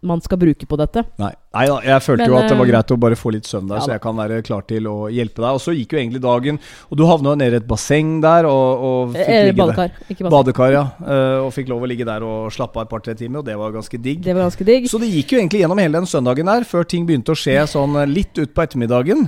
[0.01, 1.01] man skal bruke på dette.
[1.19, 3.31] Nei, Nei da, jeg følte Men, jo at det var eh, greit å bare få
[3.35, 5.57] litt søvn der, ja så jeg kan være klar til å hjelpe deg.
[5.57, 8.85] Og så gikk jo egentlig dagen, og du havna nede i et basseng der og,
[8.89, 9.59] og fikk Eh, ligge der.
[9.59, 10.35] badekar, ikke basseng.
[10.37, 10.83] Badekar, ja.
[11.03, 13.57] eh, Og fikk lov å ligge der og slappe av et par-tre timer, og det
[13.59, 14.23] var ganske digg.
[14.23, 14.87] Det var ganske digg.
[14.91, 17.57] Så det gikk jo egentlig gjennom hele den søndagen der, før ting begynte å skje
[17.75, 19.27] sånn eh, litt utpå ettermiddagen.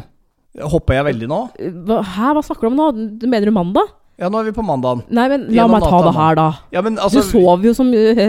[0.72, 1.42] Hopper jeg veldig nå?
[1.60, 2.88] Hæ, hva snakker du om nå?
[3.28, 3.92] Mener du mandag?
[4.22, 5.02] Ja, nå er vi på mandagen.
[5.10, 6.48] Nei, men la meg ta det her, da.
[6.76, 8.28] Ja, men altså du sover jo så mye,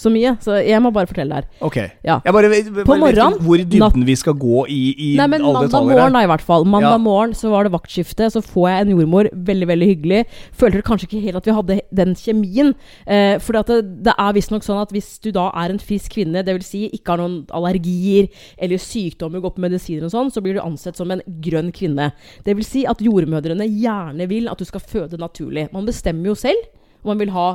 [0.00, 1.66] så mye, så jeg må bare fortelle det her.
[1.68, 1.76] Ok.
[2.06, 2.16] Ja.
[2.24, 5.44] Jeg bare, bare på morgenen, hvor i dybden vi skal gå i, i Nei, men
[5.44, 6.64] alle mandag morgen da, i hvert fall.
[6.64, 7.02] Mandag Ja.
[7.04, 9.28] morgen så var det vaktskifte, så får jeg en jordmor.
[9.34, 10.22] Veldig, veldig hyggelig.
[10.56, 12.72] Følte kanskje ikke helt at vi hadde den kjemien.
[13.06, 16.40] Eh, for det, det er visstnok sånn at hvis du da er en frisk kvinne,
[16.46, 16.64] dvs.
[16.74, 20.62] Si ikke har noen allergier eller sykdommer, går på medisiner og sånn, så blir du
[20.64, 22.10] ansett som en grønn kvinne.
[22.46, 25.66] Det vil si at jordmødrene gjerne vil at du skal føde naturlig.
[25.74, 26.64] Man bestemmer jo selv
[27.02, 27.48] om man vil ha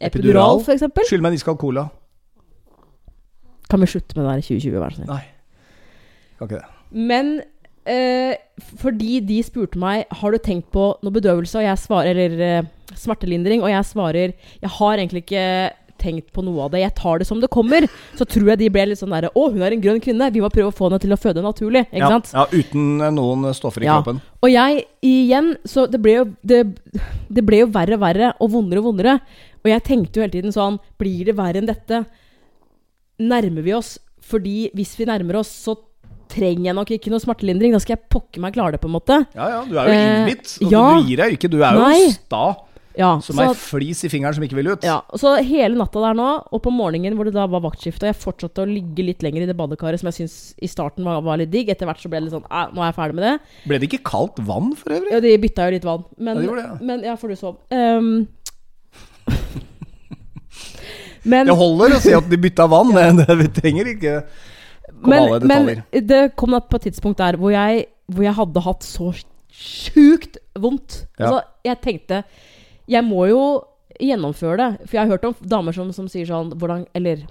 [0.00, 0.62] epidural, Epidural?
[0.64, 1.08] f.eks.
[1.10, 1.86] Skyld meg en iskald cola.
[3.68, 5.10] Kan vi slutte med det der i 2020, vær så snill?
[5.12, 5.22] Nei.
[6.38, 6.74] Kan ikke det.
[7.12, 7.32] Men
[7.84, 8.34] eh,
[8.80, 12.70] fordi de spurte meg Har du tenkt på noe bedøvelse, og jeg svarer Eller eh,
[12.96, 14.32] smertelindring, og jeg svarer
[14.62, 15.42] Jeg har egentlig ikke
[15.98, 16.80] tenkt på noe av det.
[16.84, 17.86] Jeg tar det som det kommer.
[18.18, 20.30] Så tror jeg de ble litt sånn derre Å, hun er en grønn kvinne.
[20.34, 21.84] Vi må prøve å få henne til å føde naturlig.
[21.90, 22.30] Ikke ja, sant?
[22.34, 23.98] Ja, uten eh, noen stoffer i Ja.
[23.98, 24.22] kroppen.
[24.42, 26.62] Og jeg igjen Så det ble jo det,
[27.28, 29.18] det ble jo verre og verre, og vondere og vondere.
[29.64, 32.04] Og jeg tenkte jo hele tiden sånn Blir det verre enn dette?
[33.18, 33.96] Nærmer vi oss?
[34.28, 35.74] Fordi hvis vi nærmer oss, så
[36.28, 37.72] trenger jeg nok ikke noe smertelindring.
[37.72, 39.16] Da skal jeg pokker meg klare det, på en måte.
[39.34, 40.44] Ja, ja, du er jo Eh, innbitt.
[40.44, 40.82] Altså, ja.
[41.00, 41.48] Du gir deg ikke.
[41.50, 42.10] Du er jo Nei.
[42.12, 42.42] sta
[42.98, 44.82] Ja, som så, ei flis i fingeren som ikke vil ut.
[44.82, 48.10] ja, så hele natta der nå, og på morgenen hvor det da var vaktskifte, og
[48.10, 51.20] jeg fortsatte å ligge litt lenger i det badekaret som jeg syns i starten var,
[51.22, 51.70] var litt digg.
[51.70, 53.34] Etter hvert så ble det litt sånn "Æ, Nå er jeg ferdig med det.
[53.70, 55.12] Ble det ikke kaldt vann for øvrig?
[55.14, 56.04] Ja, de bytta jo litt vann.
[56.18, 56.74] Men, Ja, de det, ja.
[56.90, 57.56] men ja, for du sov.
[57.70, 58.26] Um,
[61.30, 62.92] men Det holder å si at de bytta vann.
[63.22, 64.18] det, vi trenger ikke
[64.98, 69.12] men, men det kom på et tidspunkt der hvor jeg, hvor jeg hadde hatt så
[69.48, 71.04] sjukt vondt.
[71.18, 71.28] Ja.
[71.28, 72.22] Altså, jeg tenkte
[72.88, 73.42] Jeg må jo
[73.98, 74.68] gjennomføre det.
[74.86, 77.26] For jeg har hørt om damer som, som sier sånn hvordan, Eller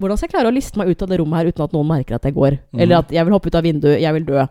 [0.00, 1.88] hvordan skal jeg klare å liste meg ut av det rommet her uten at noen
[1.88, 2.58] merker at jeg går?
[2.72, 2.84] Mm.
[2.84, 4.44] Eller at jeg vil hoppe ut av vinduet, jeg vil dø.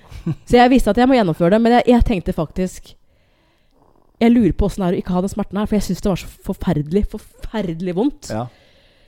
[0.48, 2.96] Så jeg visste at jeg må gjennomføre det, men jeg, jeg tenkte faktisk
[4.20, 6.02] Jeg lurer på åssen det er å ikke ha den smerten her, for jeg syns
[6.04, 8.32] det var så forferdelig, forferdelig vondt.
[8.34, 8.42] Ja.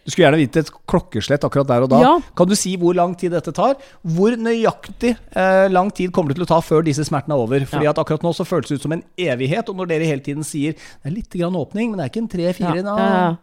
[0.02, 2.00] Du skulle gjerne vite et klokkeslett akkurat der og da.
[2.02, 2.12] Ja.
[2.38, 3.76] Kan du si hvor lang tid dette tar?
[4.02, 7.66] Hvor nøyaktig eh, lang tid kommer det til å ta før disse smertene er over?
[7.70, 7.94] Fordi Ja.
[7.94, 10.42] at akkurat nå så føles det ut som en evighet, og når dere hele tiden
[10.42, 13.36] sier det er litt grann åpning, men det er ikke en tre-fire Ja, ja.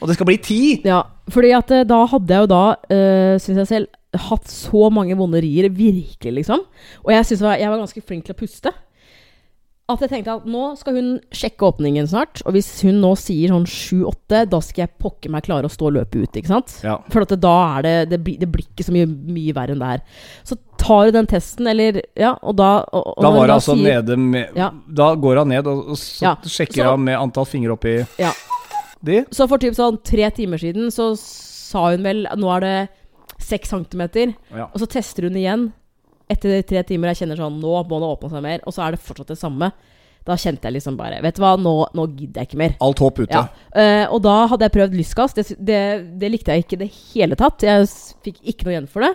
[0.00, 0.60] Og det skal bli ti!
[0.84, 1.02] Ja,
[1.32, 5.16] fordi at eh, da hadde jeg jo da, øh, syns jeg selv, hatt så mange
[5.16, 5.68] vonde rier.
[5.68, 6.64] Virkelig, liksom.
[7.04, 8.72] Og jeg syns jeg var ganske flink til å puste.
[9.88, 12.40] At jeg tenkte at nå skal hun sjekke åpningen snart.
[12.44, 15.86] Og hvis hun nå sier sånn 7-8, da skal jeg pokker meg klare å stå
[15.86, 16.32] og løpe ut.
[16.40, 16.72] Ikke sant?
[16.82, 16.96] Ja.
[17.12, 19.84] For at da er det det blir, det blir ikke så mye, mye verre enn
[19.84, 20.02] det her.
[20.50, 23.54] Så tar du den testen, eller Ja, og da og, og Da var hun det
[23.60, 24.70] altså sier- nede med Ja.
[25.02, 28.32] Da går han ned, og, og så Ja, sjekker han med antall fingre oppi Ja.
[29.06, 29.22] de.
[29.30, 32.76] Så for typ sånn tre timer siden så sa hun vel Nå er det
[33.38, 34.34] seks centimeter.
[34.72, 35.72] Og så tester hun igjen.
[36.32, 38.64] Etter tre timer jeg kjenner sånn Nå må det åpne seg mer.
[38.66, 39.70] Og så er det fortsatt det samme.
[40.26, 42.78] Da kjente jeg liksom bare Vet du hva, nå, nå gidder jeg ikke mer.
[42.82, 43.30] Alt håp ute.
[43.30, 43.44] Ja.
[43.70, 45.36] Uh, og da hadde jeg prøvd lystgass.
[45.36, 45.82] Det, det,
[46.20, 47.66] det likte jeg ikke i det hele tatt.
[47.66, 47.86] Jeg
[48.26, 49.12] fikk ikke noe igjen for det.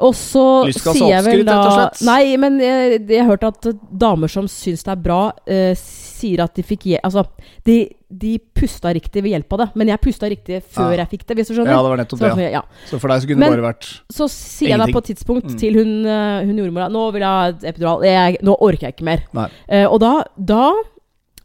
[0.00, 1.90] Og så sier jeg vel da?
[2.06, 3.66] Nei, men jeg, jeg har hørt at
[4.00, 5.18] damer som syns det er bra,
[5.50, 7.24] eh, sier at de fikk Altså,
[7.66, 9.68] de, de pusta riktig ved hjelp av det.
[9.74, 11.02] Men jeg pusta riktig før Ja.
[11.04, 11.74] jeg fikk det, hvis du skjønner.
[11.74, 12.50] Ja, det var nettopp Så, det.
[12.52, 12.62] Ja.
[12.88, 15.10] Så for deg så kunne Men- det bare vært Så sier jeg da på et
[15.16, 15.58] tidspunkt Mm.
[15.58, 18.02] til hun, eh, hun jordmora Nå vil jeg ha epidural.
[18.04, 19.24] Jeg, nå orker jeg ikke mer.
[19.68, 20.72] Eh, og da, da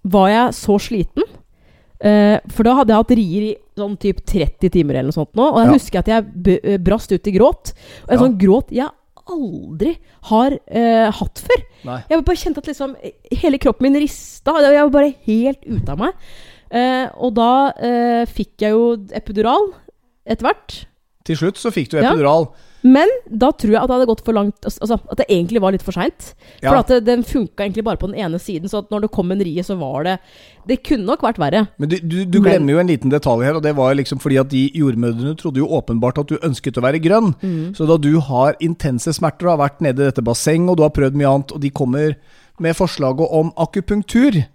[0.05, 1.23] var jeg så sliten.
[2.01, 5.33] Eh, for da hadde jeg hatt rier i sånn typ 30 timer eller noe sånt
[5.35, 5.45] nå.
[5.51, 5.73] Og jeg Ja.
[5.73, 7.73] husker at jeg eh, brast ut i gråt.
[8.05, 8.23] Og en Ja.
[8.25, 8.89] sånn gråt jeg
[9.27, 9.97] aldri
[10.29, 11.61] har uh, hatt før.
[11.83, 12.03] Nei.
[12.11, 12.95] Jeg bare kjente at liksom
[13.41, 14.53] hele kroppen min rista.
[14.61, 16.13] Jeg var bare helt ute av meg.
[16.69, 17.73] Uh, og da
[18.29, 19.71] fikk jeg jo epidural
[20.27, 20.85] etter hvert.
[21.25, 22.13] Til slutt så fikk du Ja.
[22.85, 25.73] Men da tror jeg at det hadde gått for langt Altså at det egentlig var
[25.73, 26.27] litt for seint.
[26.61, 26.79] For Ja.
[26.83, 28.69] at det, den funka egentlig bare på den ene siden.
[28.69, 30.19] Så at når det kom en rie, så var det
[30.67, 31.63] Det kunne nok vært verre.
[31.79, 34.19] Men du, du, du Men- glemmer jo en liten detalj her, og det var liksom
[34.21, 37.33] fordi at de jordmødrene trodde jo åpenbart at du ønsket å være grønn.
[37.41, 37.73] Mm.
[37.75, 40.83] Så da du har intense smerter og har vært nede i dette bassenget, og du
[40.83, 42.15] har prøvd mye annet, og de kommer
[42.59, 44.45] med forslaget om akupunktur,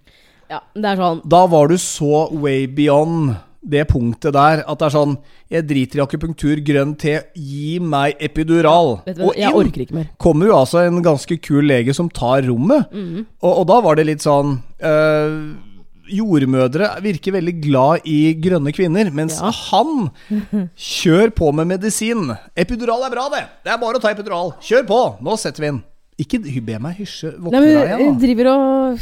[0.49, 4.85] Ja, det er sånn da var du så way beyond det punktet der at det
[4.87, 5.11] er sånn
[5.51, 9.01] Jeg driter i akupunktur, grønn te, gi meg epidural.
[9.05, 10.07] Ja, og Jeg inn orker ikke mer.
[10.17, 12.87] kommer jo altså en ganske kul lege som tar rommet.
[12.91, 13.25] Mm.
[13.43, 15.35] Og, og da var det litt sånn øh,
[16.11, 19.51] Jordmødre virker veldig glad i grønne kvinner, mens Ja.
[19.69, 20.09] han
[20.75, 22.33] Kjør på med medisin.
[22.57, 23.45] Epidural er bra, det.
[23.63, 24.51] Det er bare å ta epidural.
[24.59, 24.99] Kjør på.
[25.23, 25.83] Nå setter vi den.
[26.21, 27.31] Ikke be meg hysje.
[27.41, 28.19] Våkne deg igjen, da.
[28.21, 28.99] driver og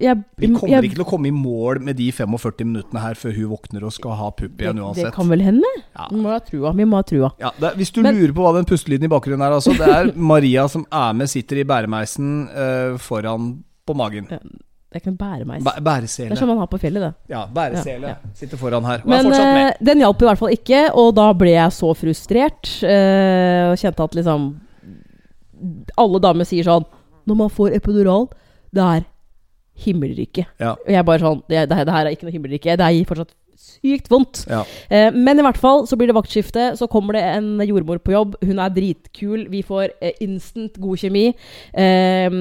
[0.00, 3.18] jeg, Vi kommer jeg, ikke til å komme i mål med de 45 minuttene her
[3.18, 5.72] før hun våkner og skal ha pupp igjen det, det kan vel hende?
[5.96, 6.06] Ja.
[6.12, 6.72] Vi må ha trua.
[6.78, 7.32] Vi må ha trua.
[7.42, 9.88] Ja, er- hvis du Men- lurer på hva den pustelyden i bakgrunnen er, altså, det
[9.88, 14.28] er Maria som er med, sitter i bæremeisen uh, foran på magen.
[14.30, 15.62] Det er ikke en bæremeis.
[15.62, 17.12] Bæ Det er som man har på fjellet, det.
[17.30, 18.08] Ja, bæresele.
[18.08, 19.02] Ja, Sitter foran her.
[19.04, 19.66] Og Men er fortsatt med.
[19.68, 22.72] eh, den hjalp i hvert fall ikke, og da ble jeg så frustrert.
[22.82, 24.48] Uh, og kjente at liksom
[26.00, 26.86] Alle damer sier sånn
[27.28, 28.28] Når man får epidural,
[28.74, 29.04] det er
[29.80, 30.48] himmelriket.
[30.60, 30.74] Ja.
[30.76, 32.76] Og jeg bare sånn Det, det, det her er ikke noe himmelrike.
[32.80, 34.42] Det gir fortsatt sykt vondt.
[34.48, 34.62] Ja.
[34.88, 36.70] Eh, men i hvert fall så blir det vaktskifte.
[36.80, 38.36] Så kommer det en jordmor på jobb.
[38.44, 39.46] Hun er dritkul.
[39.52, 41.26] Vi får eh, instant god kjemi.
[41.76, 42.38] Eh,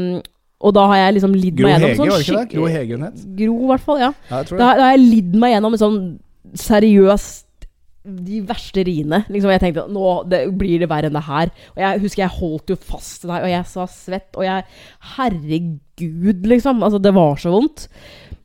[0.59, 2.55] og da har jeg liksom lidd Gro meg Hege, gjennom var sånn det ikke det?
[2.55, 3.21] Gro Hege hun het?
[3.39, 4.01] Gro, i hvert fall.
[4.01, 4.09] Ja.
[4.31, 5.99] Ja, Da, da har jeg lidd meg gjennom en sånn
[6.59, 7.45] seriøst
[8.03, 9.23] de verste riene.
[9.27, 11.51] Liksom, jeg tenkte nå det, blir det verre enn det her.
[11.75, 14.29] Og jeg husker jeg holdt jo fast deg, og jeg sa svett.
[14.39, 14.65] Og jeg
[15.15, 16.83] Herregud, liksom.
[16.85, 17.89] Altså, det var så vondt.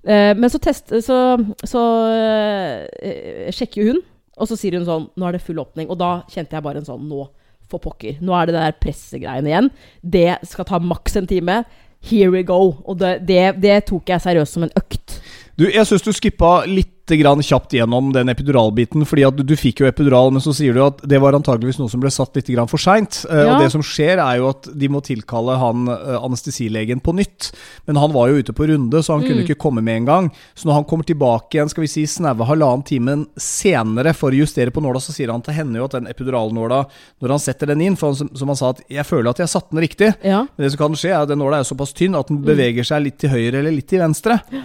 [0.04, 1.20] Eh, men så, test, så,
[1.64, 4.02] så eh, sjekker jo hun,
[4.34, 5.88] og så sier hun sånn Nå er det full åpning.
[5.92, 7.28] Og da kjente jeg bare en sånn Nå,
[7.70, 8.18] for pokker.
[8.24, 9.72] Nå er det det der pressegreiene igjen.
[10.02, 11.62] Det skal ta maks en time.
[12.04, 12.74] Here we go.
[12.84, 15.20] Og det, det, det tok jeg seriøst som en økt.
[15.56, 19.04] Du, jeg syns du skippa litt grann kjapt gjennom den epiduralbiten.
[19.04, 21.76] Fordi at du, du fikk jo epidural, men så sier du at det var antageligvis
[21.78, 23.26] noe som ble satt litt grann for seint.
[23.28, 23.52] Eh, Ja.
[23.52, 27.50] Og det som skjer, er jo at de må tilkalle han eh, anestesilegen på nytt.
[27.86, 29.46] Men han var jo ute på runde, så han kunne Mm.
[29.46, 30.30] ikke komme med en gang.
[30.56, 34.40] Så når han kommer tilbake igjen, skal vi si snaue halvannen timen senere for å
[34.40, 36.86] justere på nåla, så sier han til henne jo at den epiduralnåla,
[37.22, 39.48] når han setter den inn For han, som, han sa, at 'jeg føler at jeg
[39.52, 40.14] satte den riktig'.
[40.24, 40.48] Ja.
[40.56, 42.44] Men det som kan skje, er at den nåla er såpass tynn at den Mm.
[42.48, 44.40] beveger seg litt til høyre eller litt til venstre.
[44.50, 44.62] Eh,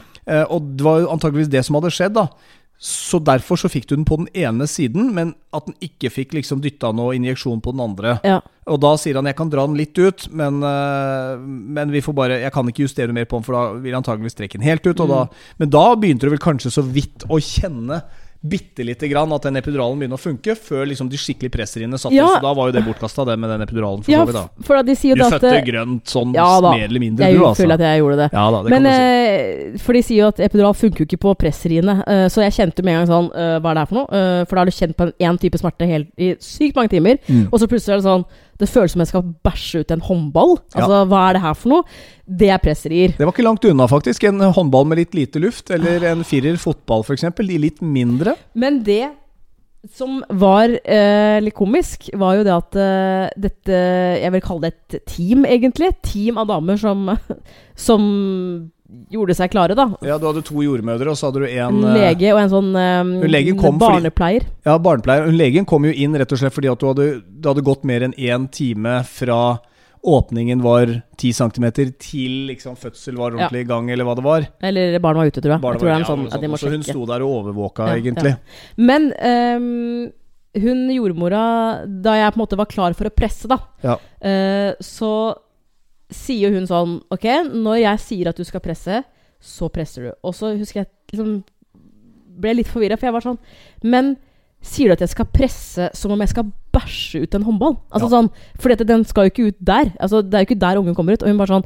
[0.50, 2.28] og det var jo antageligvis det som hadde skjedd, da.
[2.80, 6.32] Så derfor så fikk du den på den ene siden, men at den ikke fikk
[6.38, 8.20] liksom dytta noe injeksjon på den andre.
[8.24, 8.40] ja.
[8.70, 12.14] Og da sier han jeg kan dra den litt ut, men, eh, men vi får
[12.14, 14.68] bare Jeg kan ikke justere mer på den, for da vil jeg antageligvis trekke den
[14.68, 15.00] helt ut.
[15.00, 15.30] Og da, Mm.
[15.58, 18.04] men da begynte du vel kanskje så vidt å kjenne
[18.42, 22.14] bitte lite grann at den epiduralen begynner å funke, før liksom de skikkelige presseriene satt
[22.16, 22.26] Ja.
[22.38, 24.34] Så da var jo det bortkasta, det med den epiduralen, for Ja, så vidt.
[24.40, 24.64] da.
[24.64, 26.72] for at de sier Du at fødte grønt sånn Ja da.
[26.72, 27.74] mer eller mindre, Jeg du, føler altså.
[27.74, 28.30] at jeg gjorde det.
[28.32, 28.90] Ja da, det Men si.
[29.76, 31.98] eh, For de sier jo at epidural funker jo ikke på presseriene.
[32.08, 34.08] eh, så jeg kjente med en gang sånn eh, Hva er det her for noe?
[34.16, 36.90] Eh, for da har du kjent på en én type smerte helt, i sykt mange
[36.96, 37.20] timer.
[37.28, 37.50] Mm.
[37.52, 38.26] Og så plutselig er det sånn
[38.60, 40.58] Det føles som jeg skal bæsje ut en håndball.
[40.74, 40.82] Ja.
[40.82, 42.00] Altså, hva er det her for noe?
[42.40, 43.16] Det er presserier.
[43.16, 44.28] Det var ikke langt unna, faktisk.
[44.28, 47.30] En håndball med litt lite luft, eller en firer fotball, f.eks.
[47.40, 48.36] De litt mindre.
[48.60, 49.06] Men det
[49.96, 53.78] som var eh, litt komisk, var jo det at eh, dette
[54.20, 55.94] Jeg vil kalle det et team, egentlig.
[55.94, 57.08] Et team av damer som,
[57.88, 58.04] som
[59.12, 59.86] gjorde seg klare, da.
[60.06, 62.70] Ja, Du hadde to jordmødre, og så hadde du En eh, lege og en sånn
[62.76, 63.12] um,
[63.62, 64.46] kom fordi- barnepleier.
[64.66, 65.26] Ja, barnepleier.
[65.26, 67.84] Hun Legen kom jo inn rett og slett fordi at du hadde, det hadde gått
[67.86, 69.60] mer enn én time fra
[70.00, 70.86] åpningen var
[71.20, 71.66] 10 cm
[72.00, 74.46] til liksom fødsel var ordentlig i gang, eller hva det var.
[74.64, 75.62] Eller barnet var ute, tror jeg.
[75.62, 76.58] Barnet jeg tror var- ja, sånn.
[76.58, 78.38] Så hun sto der og overvåka, Ja, egentlig.
[78.78, 80.12] Men um,
[80.56, 83.98] hun jordmora, da jeg på en måte var klar for å presse, da, Ja.
[84.22, 85.36] eh, så
[86.10, 89.04] sier hun sånn Ok, når jeg sier at du skal presse,
[89.40, 90.12] så presser du.
[90.24, 91.44] Og så husker jeg liksom
[92.40, 93.38] ble litt forvirra, for jeg var sånn
[93.84, 94.14] Men
[94.64, 97.78] sier du at jeg skal presse som om jeg skal bæsje ut en håndball?
[97.92, 98.14] Altså Ja.
[98.18, 99.94] sånn, For dette, den skal jo ikke ut der.
[100.00, 101.24] Altså, det er jo ikke der ungen kommer ut.
[101.24, 101.66] Og hun bare sånn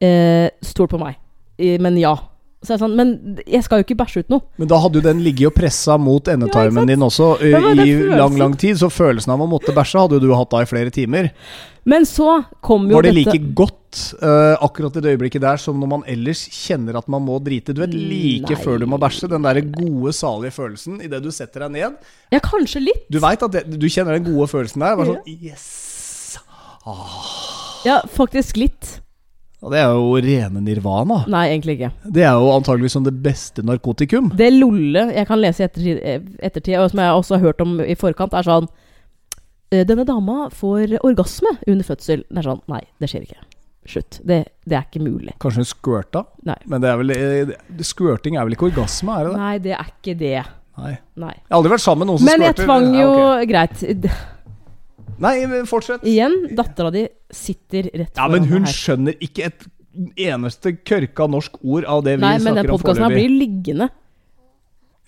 [0.00, 1.16] eh, Stol på meg.
[1.58, 2.14] Eh, Men ja.
[2.60, 4.44] Så jeg sånn, Men jeg skal jo ikke bæsje ut noe.
[4.60, 8.18] Men da hadde jo den ligget og pressa mot endetarmen ja, din også i følelsen?
[8.20, 10.68] lang, lang tid, så følelsen av å måtte bæsje hadde jo du hatt da i
[10.68, 11.30] flere timer.
[11.88, 15.62] Men så kom jo Var det dette like godt uh, akkurat i det øyeblikket der
[15.62, 17.72] som når man ellers kjenner at man må drite?
[17.72, 18.60] Du vet, like Nei.
[18.60, 22.00] før du må bæsje, den der gode, salige følelsen idet du setter deg ned.
[22.28, 23.06] Ja, kanskje litt.
[23.08, 25.00] Du veit at det, du kjenner den gode følelsen der.
[25.00, 25.68] Bare sånn Yes!
[27.88, 28.98] Ja, faktisk litt.
[29.60, 31.20] Og det er jo rene nirvana.
[31.28, 31.90] Nei, egentlig ikke.
[32.16, 34.30] Det er jo antageligvis som det beste narkotikum.
[34.36, 37.60] Det lolle jeg kan lese i ettertid, eh, ettertid, og som jeg også har hørt
[37.64, 38.70] om i forkant, er sånn
[39.70, 42.24] eh, Denne dama får orgasme under fødsel.
[42.30, 43.44] Det er sånn Nei, det skjer ikke.
[43.90, 44.20] Slutt.
[44.24, 45.36] Det, det er ikke mulig.
[45.40, 46.24] Kanskje hun skvørta?
[46.48, 46.58] Nei.
[46.70, 49.44] Men det er vel eh, Skvørting er vel ikke orgasme, er det det?
[49.44, 50.36] Nei, det er ikke det.
[50.80, 50.96] Nei.
[51.20, 51.36] Nei.
[51.36, 53.50] Jeg har aldri vært sammen med noen som Men jeg tvang jo Ja, okay.
[53.50, 53.82] Greit.
[55.20, 56.04] Nei, men fortsett.
[56.08, 58.72] Igjen, dattera di sitter rett Ja, men hun her.
[58.72, 59.66] skjønner ikke et
[60.16, 63.26] eneste kørka norsk ord av det vi Nei, men den snakker om podkasten her foreløpig.
[63.26, 63.90] blir liggende.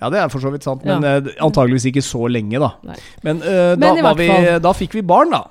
[0.03, 1.19] Ja, det er for så vidt sant, men ja.
[1.47, 2.73] antageligvis ikke så lenge, da.
[2.85, 2.97] Nei.
[3.23, 4.29] Men, uh, da, men var vi,
[4.65, 5.45] da fikk vi barn, da.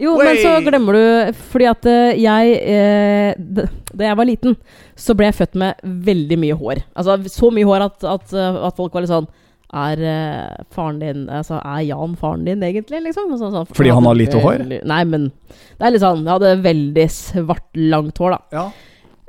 [0.00, 0.24] Jo, Oi!
[0.24, 4.56] men så glemmer du Fordi at eh, jeg eh, Da jeg var liten,
[4.96, 6.80] så ble jeg født med veldig mye hår.
[6.96, 9.28] Altså så mye hår at, at, eh, at folk var litt sånn
[9.72, 13.00] Er uh, faren din Altså, er Jan faren din, egentlig?
[13.06, 13.30] Liksom?
[13.32, 14.66] Så, sånn, sånn, Fordi han har lite hår?
[14.84, 18.58] Nei, men det er litt sånn Jeg hadde veldig svart, langt hår, da.
[18.58, 18.66] Ja.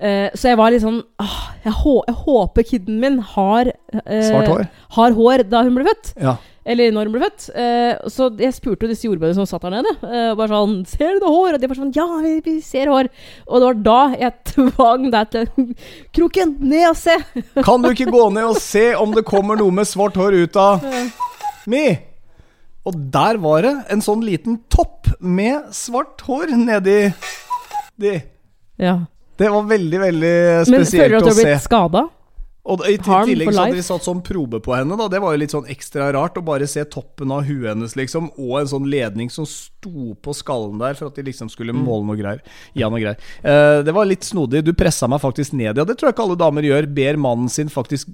[0.03, 4.01] Eh, så jeg var litt sånn ah, jeg, hå jeg håper kiden min har uh,
[4.25, 4.65] Svart hår.
[4.97, 6.09] Har hår da hun ble født.
[6.19, 6.33] Ja.
[6.67, 7.45] Eller når hun ble født.
[7.55, 9.93] Uh, så jeg spurte disse jordmødrene som satt der nede.
[10.03, 12.91] Uh, bare sånn 'Ser du noe hår?' Og de bare sånn 'Ja, vi, vi ser
[12.91, 13.11] hår'.
[13.47, 15.71] Og det var da jeg tvang deg til
[16.19, 17.15] Kroken, ned og se!
[17.69, 20.59] Kan du ikke gå ned og se om det kommer noe med svart hår ut
[20.59, 20.83] av
[21.71, 21.85] mi?
[22.83, 27.13] Og der var det en sånn liten topp med svart hår nedi
[27.95, 28.17] de.
[28.81, 29.05] Ja.
[29.37, 30.35] Det var veldig, veldig
[30.67, 32.09] spesielt Men føler du at du har blitt skada?
[32.63, 35.09] Og i tillegg så hadde de satt sånn probe på henne, da.
[35.11, 38.29] Det var jo litt sånn ekstra rart å bare se toppen av huet hennes, liksom,
[38.39, 41.83] og en sånn ledning som sto på skallen der for at de liksom skulle Mm.
[41.83, 42.39] måle noe greier.
[42.73, 43.17] Ja, noe greier.
[43.43, 44.63] Eh, det var litt snodig.
[44.63, 45.83] Du pressa meg faktisk ned, ja.
[45.83, 46.87] Det tror jeg ikke alle damer gjør.
[46.95, 48.07] Ber mannen sin faktisk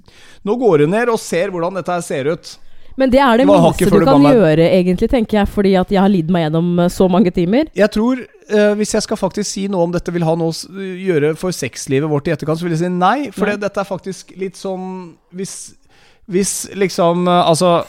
[0.44, 2.58] Nå går hun ned og ser hvordan dette her ser ut.
[3.00, 6.02] Men det er det Det minste du kan gjøre, egentlig, tenker jeg, fordi at jeg
[6.02, 7.70] har lidd meg gjennom eh, så mange timer.
[7.78, 10.88] Jeg tror, eh, hvis jeg skal faktisk si noe om dette vil ha noe å
[11.06, 13.30] gjøre for sexlivet vårt i etterkant, så vil jeg si nei.
[13.32, 15.72] For det- dette er faktisk litt sånn Hvis,
[16.28, 17.84] hvis liksom eh, Altså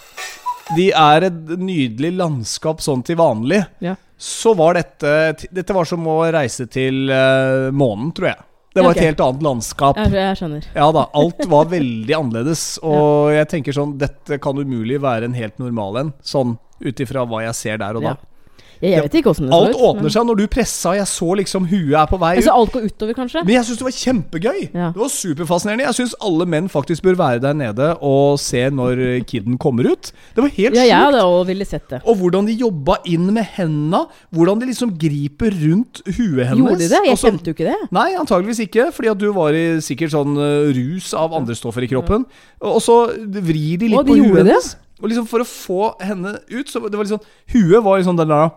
[0.78, 3.66] De er et nydelig landskap sånn til vanlig.
[3.84, 3.96] Ja.
[4.18, 8.40] Så var dette Dette var som å reise til uh, månen, tror jeg.
[8.74, 9.04] Det var okay.
[9.04, 9.98] et helt annet landskap.
[10.00, 10.68] Jeg, skjønner.
[10.78, 12.66] Ja da, alt var veldig annerledes.
[12.88, 16.14] Og jeg tenker sånn Dette kan umulig være en helt normal en.
[16.24, 18.16] Sånn ut ifra hva jeg ser der og da.
[18.16, 18.31] Ja.
[18.82, 19.82] Jeg, jeg vet ikke åssen det ser så ut.
[19.92, 22.48] åpner seg når du pressa, jeg så liksom huet er på vei Men ut.
[22.48, 23.44] så alt går utover, kanskje?
[23.46, 24.60] Men jeg syns det var kjempegøy!
[24.74, 24.88] Ja.
[24.96, 25.86] Det var superfascinerende.
[25.86, 30.12] Jeg syns alle menn faktisk bør være der nede og se når kiden kommer ut.
[30.36, 31.06] Det var helt Ja, jeg sjukt.
[31.12, 32.02] hadde òg ville sett det.
[32.10, 34.06] Og hvordan de jobba inn med henda.
[34.34, 36.58] Hvordan de liksom griper rundt huet hennes.
[36.66, 37.04] Gjorde de det?
[37.06, 37.78] Jeg og kjente jo ikke det.
[37.94, 41.86] Nei, antageligvis ikke, fordi at du var i sikkert sånn eh, rus av andre stoffer
[41.86, 42.26] i kroppen.
[42.66, 44.72] Og så vrir de litt Å, de på huet hennes.
[45.02, 48.30] Og liksom for å få henne ut, så det var liksom Huet var liksom den
[48.30, 48.52] der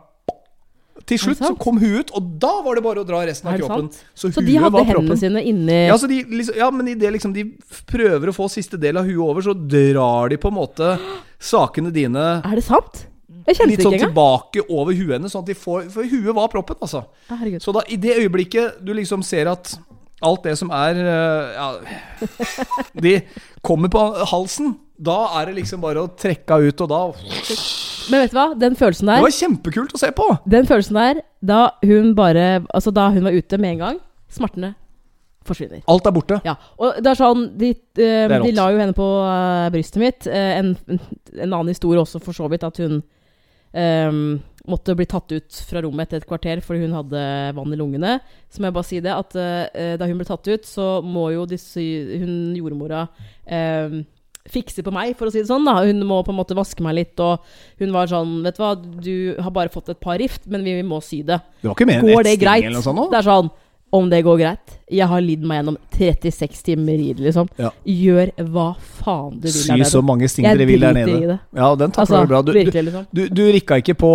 [1.08, 3.58] til slutt så kom hun ut, og da var det bare å dra resten av
[3.60, 3.90] kroppen.
[4.16, 7.34] Så, Så de hadde hendene sine inni Ja, så de, liksom, ja, men idet liksom
[7.36, 7.46] de
[7.90, 10.94] prøver å få siste del av huet over, så drar de på en måte
[11.42, 13.04] sakene dine Er det sant?
[13.44, 16.08] Jeg kjente litt det sånn ikke tilbake over huet hennes, sånn at de får For
[16.08, 17.02] huet var proppen, altså.
[17.28, 17.60] Herregud.
[17.60, 19.74] Så da, i det øyeblikket du liksom ser at
[20.24, 21.68] alt det som er eh, Ja
[23.04, 23.18] De
[23.64, 27.00] kommer på halsen, da er det liksom bare å trekke henne ut, og da
[28.12, 28.46] Men vet du hva?
[28.60, 30.28] Den følelsen der Det var kjempekult å se på!
[30.46, 34.74] den følelsen der da hun bare Altså da hun var ute med en gang, smertene
[35.44, 35.82] forsvinner.
[35.92, 36.38] Alt er borte.
[36.46, 40.24] Ja, og det er sånn De, eh, de la jo henne på eh, brystet mitt.
[40.30, 43.02] Eh, en, en annen historie også, for så vidt, at hun
[43.76, 44.38] ehm,
[44.70, 47.26] måtte bli tatt ut fra rommet etter et kvarter fordi hun hadde
[47.58, 48.14] vann i lungene.
[48.48, 51.28] Så må jeg bare si det, at eh, da hun ble tatt ut, så må
[51.34, 51.84] jo disse,
[52.24, 53.04] hun jordmora
[53.44, 54.00] ehm,
[54.50, 55.64] fikse på meg, for å si det sånn.
[55.64, 57.44] da Hun må på en måte vaske meg litt, og
[57.80, 60.76] hun var sånn Vet du hva, du har bare fått et par rift, men vi
[60.84, 61.40] må sy det.
[61.62, 63.06] Det var ikke mer enn ett sting eller noe sånt nå?
[63.12, 63.52] Det er sånn
[63.94, 64.78] Om det går greit.
[64.94, 67.46] Jeg har lidd meg gjennom 36 timer i det, liksom.
[67.56, 67.70] Ja.
[67.88, 71.08] Gjør hva faen du vil Sy der så mange sting Jeg dere vil der driter
[71.08, 71.36] i nede.
[71.38, 71.60] det.
[71.60, 72.40] Ja, den takler Altså, bra.
[72.44, 73.06] Du, virkelig, liksom.
[73.16, 74.10] du, du rikka ikke på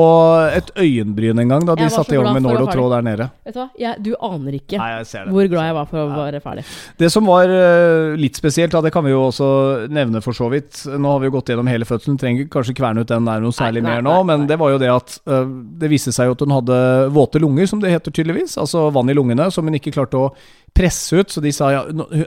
[0.53, 3.29] et øyenbryn engang da de satte i gang med nål og tråd der nede.
[3.47, 3.67] Vet du hva?
[3.81, 4.91] Jeg, du aner ikke Nei,
[5.33, 6.65] hvor glad jeg var for å være ferdig.
[7.01, 9.49] Det som var eh, litt spesielt, da, det kan vi jo også
[9.89, 10.83] nevne for så vidt.
[10.85, 13.55] Nå har vi jo gått gjennom hele fødselen, trenger kanskje kverne ut den der noe
[13.55, 15.49] særlig nei, mer nå, men det var jo det at eh,
[15.81, 16.79] det viste seg jo at hun hadde
[17.15, 18.57] våte lunger, som det heter tydeligvis.
[18.61, 20.31] Altså vann i lungene, som hun ikke klarte å
[20.79, 21.31] presse ut.
[21.33, 21.79] Så de sa ja,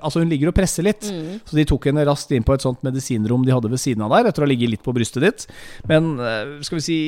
[0.02, 1.06] altså hun ligger og presser litt.
[1.08, 1.40] Mm.
[1.46, 4.12] Så de tok henne raskt inn på et sånt medisinrom de hadde ved siden av
[4.12, 5.46] der, etter å ha ligget litt på brystet ditt.
[5.88, 6.98] Men eh, skal vi si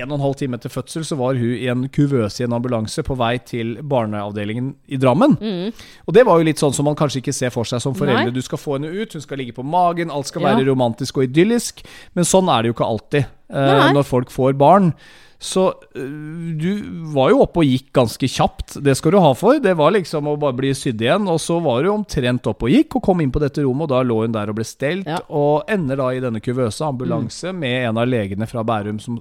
[0.00, 2.56] en og en halv time etter fødsel så var hun i en kuvøse i en
[2.56, 5.36] ambulanse på vei til barneavdelingen i Drammen.
[5.40, 5.70] Mm.
[6.08, 8.30] Og det var jo litt sånn som man kanskje ikke ser for seg som foreldre.
[8.30, 8.36] Nei.
[8.36, 10.54] Du skal få henne ut, hun skal ligge på magen, alt skal Ja.
[10.56, 11.84] være romantisk og idyllisk.
[12.16, 14.94] Men sånn er det jo ikke alltid eh, når folk får barn.
[15.40, 15.62] Så
[15.96, 16.68] øh, du
[17.14, 19.56] var jo oppe og gikk ganske kjapt, det skal du ha for.
[19.64, 22.74] Det var liksom å bare bli sydd igjen, og så var du omtrent oppe og
[22.74, 25.08] gikk, og kom inn på dette rommet, og da lå hun der og ble stelt,
[25.08, 25.18] Ja.
[25.30, 29.20] og ender da i denne kuvøse ambulanse med en av legene fra Bærum som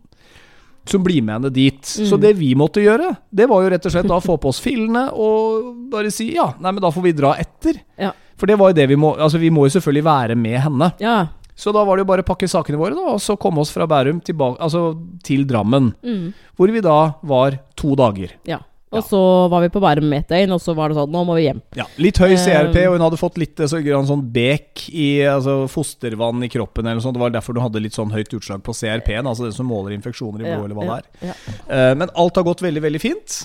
[0.89, 1.83] som blir med henne dit.
[1.85, 2.21] Så Mm.
[2.21, 5.11] det vi måtte gjøre, det var jo rett og slett da få på oss fillene
[5.13, 7.77] og bare si ja, nei, men da får vi dra etter.
[7.99, 8.11] Ja.
[8.39, 10.93] For det var jo det vi må Altså, vi må jo selvfølgelig være med henne.
[10.99, 11.27] Ja.
[11.59, 13.73] Så da var det jo bare å pakke sakene våre, da, og så komme oss
[13.75, 14.93] fra Bærum tilbake, altså
[15.27, 15.91] til Drammen.
[16.05, 16.29] Mm.
[16.55, 18.37] Hvor vi da var to dager.
[18.47, 18.61] ja.
[18.89, 19.19] Og så
[19.51, 21.59] var vi på Bærum et døgn, og så var det sånn Nå må vi hjem.
[21.77, 25.21] Ja, Litt høy CRP, Eh, og hun hadde fått litt så grann sånn bek i
[25.29, 26.87] altså fostervann i kroppen.
[26.87, 27.13] eller noe sånt.
[27.13, 29.93] Det var derfor du hadde litt sånn høyt utslag på CRP-en, altså den som måler
[29.93, 31.29] infeksjoner i blodet, eller hva det er.
[31.29, 31.37] Ja.
[31.69, 33.37] Eh, men alt har gått veldig, veldig fint.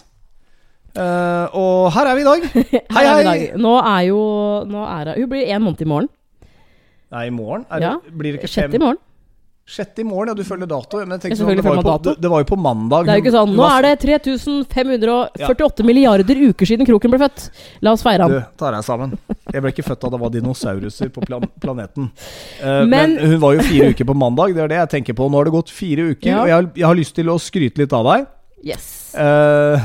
[0.97, 2.49] Eh, og her er vi i dag.
[2.97, 3.39] Hei, hei!
[3.61, 4.21] Nå er jo
[4.65, 6.09] nå er Hun blir én måned i morgen.
[7.15, 7.65] Nei, i morgen?
[7.71, 8.65] Er Ja, det, blir det ikke fem?
[8.71, 9.03] Sjette i morgen.
[9.65, 10.35] Sjette i morgen, ja.
[10.37, 10.99] Du følger dato.
[11.01, 12.13] Men jeg tenkte sånn, det, var på, dato.
[12.21, 13.07] det, var jo på mandag.
[13.07, 17.47] Det er jo ikke sånn Nå er det 3548 milliarder uker siden kroken ble født.
[17.87, 18.51] La oss feire Du, han.
[18.61, 19.15] tar deg sammen.
[19.55, 22.11] Jeg ble ikke født da det var dinosauruser på plan planeten.
[22.61, 25.17] Uh, men, Men- hun var jo fire uker på mandag, det er det jeg tenker
[25.17, 25.31] på.
[25.33, 26.43] Nå har det gått fire uker, Ja.
[26.43, 28.27] og jeg, har- jeg har lyst til å skryte litt av deg.
[28.65, 29.13] Yes.
[29.15, 29.77] Uh,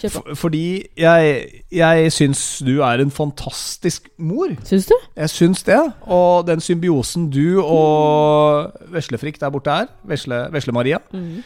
[0.00, 0.62] Kjør f- fordi
[0.98, 4.50] jeg, jeg syns du er en fantastisk mor.
[4.66, 4.94] Syns du?
[5.20, 5.78] Jeg syns det.
[6.08, 11.42] Og den symbiosen du og Veslefrikk der borte er, Vesle, Vesle-Maria Mm.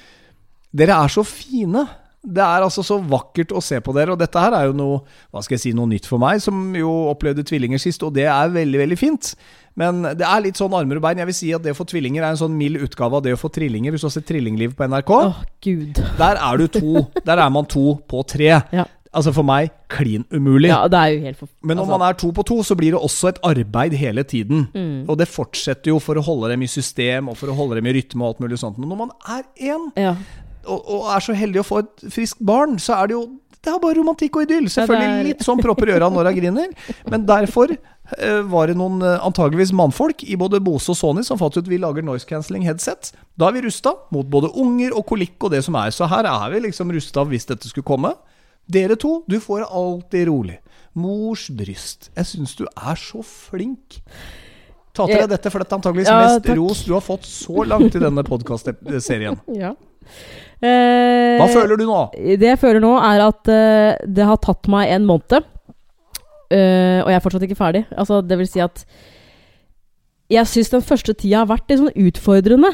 [0.79, 1.87] Dere er så fine.
[2.29, 4.13] Det er altså så vakkert å se på dere.
[4.13, 4.99] Og dette her er jo noe
[5.33, 8.27] hva skal jeg si, noe nytt for meg, som jo opplevde tvillinger sist, og det
[8.29, 9.31] er veldig, veldig fint.
[9.79, 11.21] Men det er litt sånn armer og bein.
[11.23, 13.37] Jeg vil si at det å få tvillinger er en sånn mild utgave av det
[13.37, 13.95] å få trillinger.
[13.95, 16.01] Hvis du har sett Trillingliv på NRK, Åh, gud.
[16.19, 17.05] der er du to.
[17.25, 18.55] Der er man to på tre.
[18.79, 18.85] Ja.
[19.17, 20.69] Altså for meg klin umulig.
[20.69, 21.49] ja, det er jo helt for...
[21.65, 24.23] Men når altså, man er to på to, så blir det også et arbeid hele
[24.29, 24.67] tiden.
[24.75, 25.09] Mm.
[25.09, 27.89] Og det fortsetter jo for å holde dem i system, og for å holde dem
[27.89, 28.77] i rytme og alt mulig sånt.
[28.79, 30.13] Men når man er én, ja.
[30.69, 33.25] og, og er så heldig å få et friskt barn, så er det jo
[33.65, 34.69] det er bare romantikk og idyll.
[34.71, 36.75] Selvfølgelig litt sånn propper i øra når hun griner,
[37.11, 41.41] men derfor eh, var det noen eh, antageligvis mannfolk i både Bose og Sony som
[41.41, 43.13] fant ut vi lager noise cancelling headset.
[43.39, 45.93] Da er vi rusta mot både unger og kolikk og det som er.
[45.95, 48.15] Så her er vi liksom rusta hvis dette skulle komme.
[48.69, 50.59] Dere to, du får det alltid rolig.
[50.99, 52.11] Mors bryst.
[52.17, 54.01] Jeg syns du er så flink.
[54.97, 56.59] Ta til deg dette, for dette er antageligvis Ja, mest takk.
[56.59, 59.39] ros du har fått så langt i denne podkastserien.
[59.63, 59.75] ja.
[60.59, 61.99] Eh, Hva føler du nå?
[62.41, 65.45] Det jeg føler nå, er at eh, det har tatt meg en måned.
[66.51, 67.85] eh, og jeg er fortsatt ikke ferdig.
[67.95, 68.85] Altså, det vil si at
[70.29, 72.73] Jeg syns den første tida har vært litt sånn utfordrende.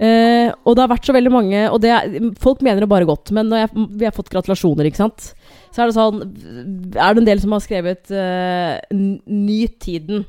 [0.00, 1.92] Eh, og det har vært så veldig mange Og det
[2.40, 5.26] folk mener det bare godt, men når jeg, vi har fått gratulasjoner, ikke sant,
[5.76, 6.22] så er det sånn
[6.96, 10.24] Er det en del som har skrevet eh, 'Nyt tiden'.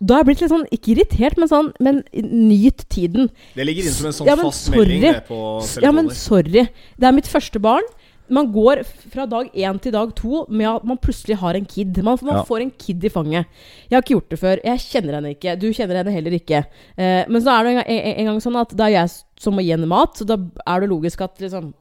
[0.00, 3.30] Da har jeg blitt litt sånn, ikke irritert, men sånn Men nyt tiden.
[3.56, 4.78] Det ligger inne som en sånn Ja, men fast sorry.
[4.82, 5.38] melding det, på
[5.82, 6.66] Ja, men sorry.
[6.98, 7.82] Det er mitt første barn.
[8.28, 8.80] Man går
[9.12, 11.96] fra dag én til dag to med at man plutselig har en kid.
[12.02, 12.42] Man, man Ja.
[12.42, 13.46] får en kid i fanget.
[13.88, 14.60] Jeg har ikke gjort det før.
[14.64, 15.58] Jeg kjenner henne ikke.
[15.60, 16.64] Du kjenner henne heller ikke.
[16.98, 19.10] Eh, men så er det en, gang- en, en gang sånn at det er jeg
[19.38, 21.72] som må gi henne mat, så da er det logisk at liksom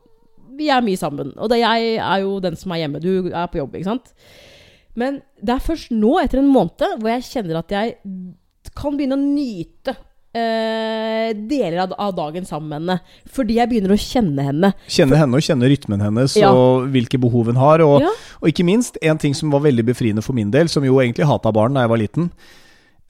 [0.56, 1.34] Vi er mye sammen.
[1.36, 3.02] Og det, jeg er jo den som er hjemme.
[3.02, 4.14] Du er på jobb, ikke sant?
[4.96, 7.96] Men det er først nå, etter en måned, hvor jeg kjenner at jeg
[8.76, 9.94] kan begynne å nyte
[10.36, 12.98] eh, deler av, av dagen sammen med henne.
[13.36, 14.72] Fordi jeg begynner å kjenne henne.
[14.92, 16.52] Kjenne henne og kjenne rytmen hennes Ja.
[16.56, 17.84] og hvilke behov hun har.
[17.86, 18.12] Og, Ja.
[18.42, 21.28] og ikke minst, en ting som var veldig befriende for min del, som jo egentlig
[21.28, 22.30] hata barn da jeg var liten.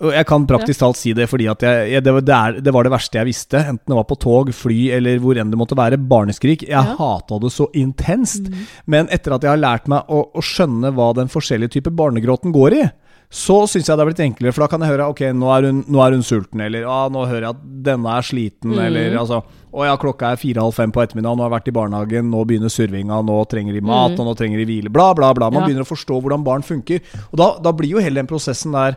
[0.03, 2.35] Og jeg kan praktisk talt si det fordi at jeg, jeg, det, var, det,
[2.67, 3.61] er, var det verste jeg visste.
[3.63, 5.95] Enten det var på tog, fly eller hvor enn det måtte være.
[6.11, 6.65] Barneskrik.
[6.67, 6.97] Jeg Ja.
[6.99, 8.49] hata det så intenst.
[8.91, 12.51] Men etter at jeg har lært meg å, å skjønne hva den forskjellige type barnegråten
[12.51, 12.83] går i,
[13.31, 15.65] så syns jeg det har blitt enklere, for da kan jeg høre ok, nå er
[15.65, 19.15] hun, nå er hun sulten, eller ah, nå hører jeg at denne er sliten, eller
[19.17, 19.39] altså
[19.75, 22.43] Å ja, klokka er fire-halv fem på ettermiddagen, nå har jeg vært i barnehagen, nå
[22.47, 25.49] begynner survinga, nå trenger de mat, og nå trenger de hvile, bla, bla, bla.
[25.51, 25.67] Man Ja.
[25.67, 27.01] begynner å forstå hvordan barn funker.
[27.33, 28.95] Og da, da blir jo hele den prosessen der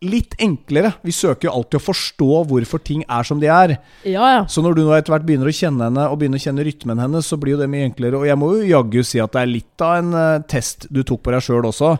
[0.00, 0.94] litt enklere.
[1.04, 3.76] Vi søker jo alltid å forstå hvorfor ting er som de er.
[4.08, 4.40] Ja, ja.
[4.48, 7.02] Så når du nå etter hvert begynner å kjenne henne, og begynner å kjenne rytmen
[7.02, 8.16] hennes, så blir jo det mye enklere.
[8.16, 11.02] Og jeg må jo jaggu si at det er litt av en uh, test du
[11.04, 11.94] tok på deg sjøl også.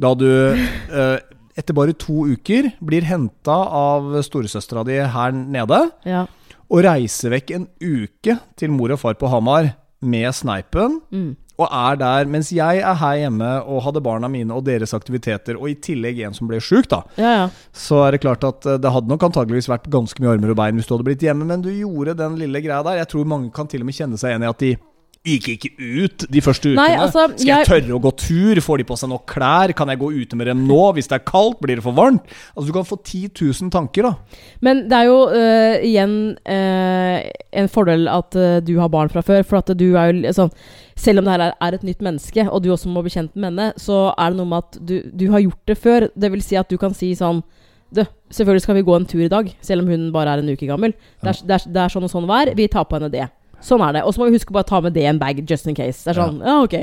[0.00, 1.18] Da du uh,
[1.60, 6.24] etter bare to uker blir henta av storesøstera di her nede, ja.
[6.66, 9.74] og reiser vekk en uke til mor og far på Hamar
[10.04, 10.98] med sneipen.
[11.12, 11.32] Mm.
[11.60, 15.58] Og er der mens jeg er her hjemme og hadde barna mine og deres aktiviteter,
[15.58, 17.04] og i tillegg en som ble sjuk, da.
[17.20, 17.44] ja, ja.
[17.70, 20.58] Så er det klart at eh, det hadde nok antageligvis vært ganske mye armer og
[20.58, 22.98] bein hvis du hadde blitt hjemme, men du gjorde den lille greia der.
[23.02, 24.74] Jeg tror mange kan til og med kjenne seg igjen i at de
[25.24, 25.70] gikk ikke
[26.04, 26.82] ut de første ukene.
[26.82, 28.60] Nei, altså, Skal jeg jeg- tørre å gå tur?
[28.60, 29.72] Får de på seg nok klær?
[29.74, 30.92] Kan jeg gå ute med dem nå?
[30.94, 32.20] Hvis det er kaldt, blir det for varmt?
[32.54, 34.14] Altså, du kan få 10 000 tanker, da.
[34.60, 39.22] Men det er jo uh, igjen uh, en fordel at uh, du har barn fra
[39.22, 39.42] før.
[39.44, 40.52] For at du er jo sånn
[40.96, 43.34] Selv om det her er, er et nytt menneske, og du også må bli kjent
[43.34, 46.08] med henne, så er det noe med at du, du har gjort det før.
[46.14, 47.42] Det vil si at du kan si sånn
[47.90, 50.48] Du, selvfølgelig skal vi gå en tur i dag, selv om hun bare er en
[50.54, 50.94] uke gammel.
[51.22, 52.54] Det er, det er, det er sånn og sånn vær.
[52.54, 53.26] Vi tar på henne det.
[53.64, 54.02] Sånn er det.
[54.04, 55.76] Og så må vi huske på å ta med det i en bag, just in
[55.78, 56.04] case.
[56.04, 56.74] Det er sånn, ja, ok.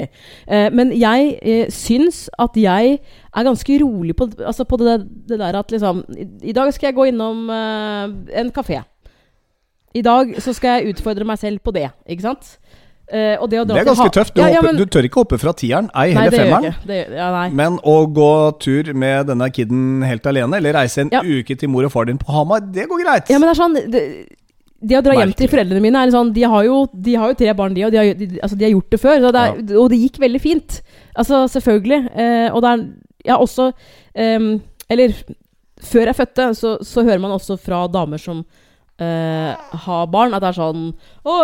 [0.48, 4.98] Eh, men jeg eh, syns at jeg er ganske rolig på, altså på det,
[5.30, 8.82] det der at liksom i, I dag skal jeg gå innom eh, en kafé.
[9.94, 12.56] I dag så skal jeg utfordre meg selv på det, ikke sant?
[13.12, 14.34] Eh, og det Det er ganske tøft.
[14.36, 16.76] Du, Ja, ja, hopper, men- du tør ikke hoppe fra tieren, ei heller femmeren.
[16.88, 17.50] Det, ja.
[17.52, 21.84] Men å gå tur med denne kiden helt alene, eller reise en uke til mor
[21.84, 23.30] og far din på Hamar, det går greit.
[23.30, 24.26] Ja, men det er sånn
[24.82, 27.54] Det, å dra hjem til foreldrene mine sånn De har jo, de har jo tre
[27.54, 29.20] barn, de, og de har, de, altså, de har gjort det før.
[29.22, 30.82] Så det er, Og det gikk veldig fint.
[31.16, 32.00] Altså, selvfølgelig.
[32.16, 32.84] Eh, og det er
[33.26, 33.72] Ja, også
[34.18, 34.56] ehm,
[34.90, 35.14] Eller
[35.82, 38.44] før jeg fødte, så, så hører man også fra damer som
[39.02, 39.54] eh,
[39.86, 40.84] har barn, at det er sånn
[41.26, 41.38] 'Å,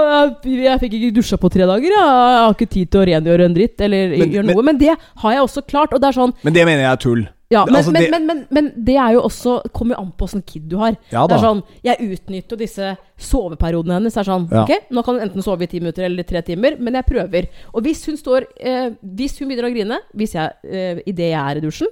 [0.44, 1.90] jeg, jeg fikk ikke dusja på tre dager.
[1.90, 4.64] Jeg, jeg har ikke tid til å rengjøre en dritt.' Eller Men- gjøre men- noe.
[4.64, 5.94] Men det har jeg også klart.
[5.94, 7.28] Og det er sånn Men det mener jeg er tull.
[7.50, 10.12] Ja, men, altså, men, det- men, men, men det er jo også kommer jo an
[10.18, 10.98] på åssen kid du har.
[11.12, 14.14] Ja det er sånn, Jeg utnytter jo disse soveperiodene hennes.
[14.14, 14.64] Det er sånn, Ja.
[14.64, 17.48] ok, Nå kan hun enten sove i ti minutter eller tre timer, men jeg prøver.
[17.74, 21.40] Og hvis hun står eh, Hvis hun begynner å grine hvis jeg, eh, idet jeg
[21.40, 21.88] er i dusjen,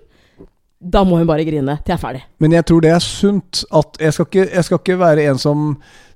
[0.81, 2.19] da må hun bare grine til jeg er ferdig.
[2.43, 5.37] Men jeg tror det er sunt at Jeg skal ikke, jeg skal ikke være en
[5.41, 5.61] som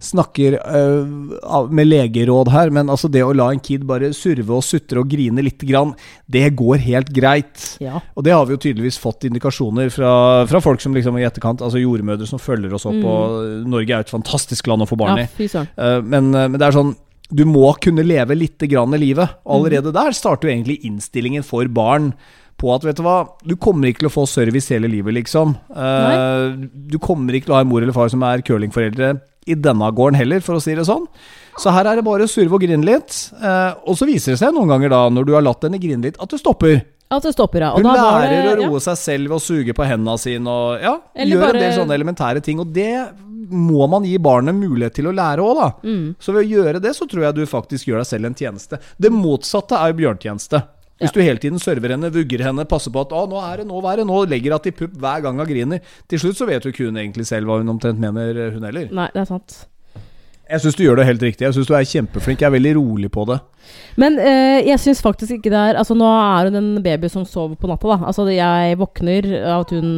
[0.04, 4.64] snakker øh, med legeråd her, men altså det å la en kid bare surve og
[4.64, 5.92] sutre og grine lite grann,
[6.32, 7.66] det går helt greit.
[7.84, 8.00] Ja.
[8.16, 10.12] Og det har vi jo tydeligvis fått indikasjoner fra,
[10.48, 14.04] fra folk som liksom i etterkant, altså jordmødre som følger oss opp, og Norge er
[14.04, 15.24] jo et fantastisk land å få barn Mm.
[15.26, 15.68] ja, i.
[15.84, 16.96] Eh, men, eh, men det er sånn
[17.32, 19.36] Du må kunne leve litt grann i livet.
[19.46, 22.14] Allerede der starter jo egentlig innstillingen for barn
[22.60, 25.56] på at vet du hva, du kommer ikke til å få service hele livet, liksom.
[25.72, 29.16] Uh, du kommer ikke til å ha en mor eller far som er curlingforeldre
[29.50, 31.08] i denne gården heller, for å si det sånn.
[31.60, 33.16] Så her er det bare å surve og grine litt.
[33.42, 36.06] Uh, og så viser det seg noen ganger da, når du har latt henne grine
[36.06, 36.82] litt, at det stopper.
[37.10, 37.72] At det stopper, ja.
[37.74, 38.68] Og Hun lærer det, å ja.
[38.70, 41.74] roe seg selv ved å suge på hendene sine og ja, Eller gjør en del
[41.80, 42.62] sånne elementære ting.
[42.62, 42.92] Og det
[43.50, 45.70] må man gi barnet mulighet til å lære òg, da.
[45.82, 46.04] Mm.
[46.22, 48.78] Så ved å gjøre det, så tror jeg du faktisk gjør deg selv en tjeneste.
[49.02, 50.62] Det motsatte er jo bjørntjeneste.
[51.00, 53.68] Hvis du hele tiden server henne, vugger henne, passer på at ah, 'nå er det,
[53.68, 55.80] nå er det', nå legger hun til pupp hver gang hun griner.
[56.10, 58.90] Til slutt så vet jo ikke hun egentlig selv hva hun omtrent mener, hun heller.
[58.92, 59.66] Nei, det er sant.
[60.50, 61.46] Jeg syns du gjør det helt riktig.
[61.46, 62.42] Jeg syns du er kjempeflink.
[62.42, 63.38] Jeg er veldig rolig på det.
[64.02, 67.26] Men eh, jeg syns faktisk ikke det er Altså Nå er hun en baby som
[67.28, 67.86] sover på natta.
[67.92, 69.92] da Altså Jeg våkner av at hun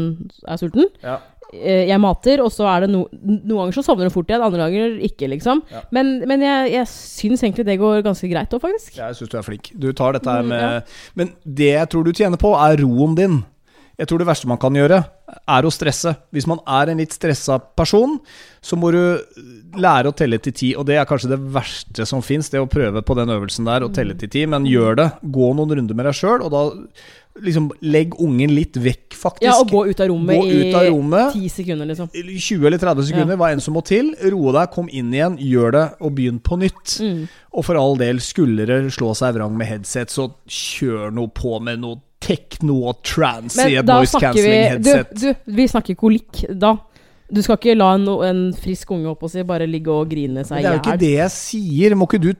[0.43, 0.89] er sulten.
[1.05, 1.21] Ja.
[1.53, 4.41] Eh, Jeg mater, og så er det no noen ganger så sovner hun fort igjen,
[4.45, 5.27] andre ganger ikke.
[5.33, 5.81] liksom Ja.
[5.91, 8.95] Men, men jeg, jeg syns egentlig det går ganske greit òg, faktisk.
[8.97, 9.71] Jeg syns du er flink.
[9.75, 10.81] Du tar dette her Mm, med ja.
[11.15, 13.41] Men det jeg tror du tjener på, er roen din.
[13.99, 14.97] Jeg tror det verste man kan gjøre,
[15.45, 16.15] er å stresse.
[16.33, 18.15] Hvis man er en litt stressa person,
[18.63, 19.19] så må du
[19.77, 20.71] lære å telle til ti.
[20.75, 23.85] Og det er kanskje det verste som fins, det å prøve på den øvelsen der
[23.85, 24.45] å telle til ti.
[24.49, 25.07] Men gjør det.
[25.21, 26.63] Gå noen runder med deg sjøl, og da
[27.39, 29.45] liksom legg ungen litt vekk, faktisk.
[29.45, 31.35] Ja, og gå ut av rommet Gå ut av rommet.
[31.35, 32.09] i ti sekunder, liksom.
[32.11, 34.13] 20 eller 30 sekunder, hva enn som må til.
[34.33, 36.97] Roe deg, kom inn igjen, gjør det, og begynn på nytt.
[36.99, 37.25] Mm.
[37.55, 41.59] Og for all del, skulle det slå seg vrang med headset, så kjør noe på
[41.63, 45.15] med noe tekno og trance i et noise snakker vi du, headset.
[45.17, 46.75] du, vi snakker kolikk da.
[47.31, 50.43] Du skal ikke la en, en frisk unge opp og si bare ligge og grine
[50.43, 50.65] seg Men hjel.
[50.65, 51.95] det er jo ikke det jeg sier.
[51.95, 52.31] Må ikke du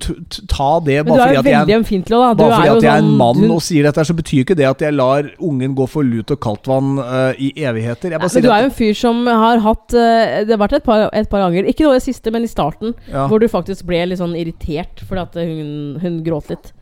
[0.51, 3.53] ta det bare fordi at jeg er bare fordi at jeg en sånn- mann du-
[3.55, 6.41] og sier dette, så betyr ikke det at jeg lar ungen gå for lut og
[6.43, 8.17] kaldtvann uh, i evigheter.
[8.17, 10.83] Bare Men du er jo en fyr som har hatt uh, Det har vært et
[10.83, 13.27] par, et par ganger, ikke nå i det siste, men i starten, ja.
[13.31, 16.73] hvor du faktisk ble litt sånn irritert fordi at hun, hun gråt litt.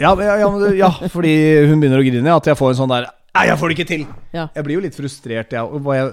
[0.00, 1.34] Ja, ja, ja, ja, fordi
[1.68, 2.32] hun begynner å grine.
[2.34, 4.02] At jeg får en sånn der Nei, jeg får det ikke til!
[4.36, 4.42] Ja.
[4.52, 5.78] Jeg blir jo litt frustrert, jeg.
[5.86, 6.08] Var jeg,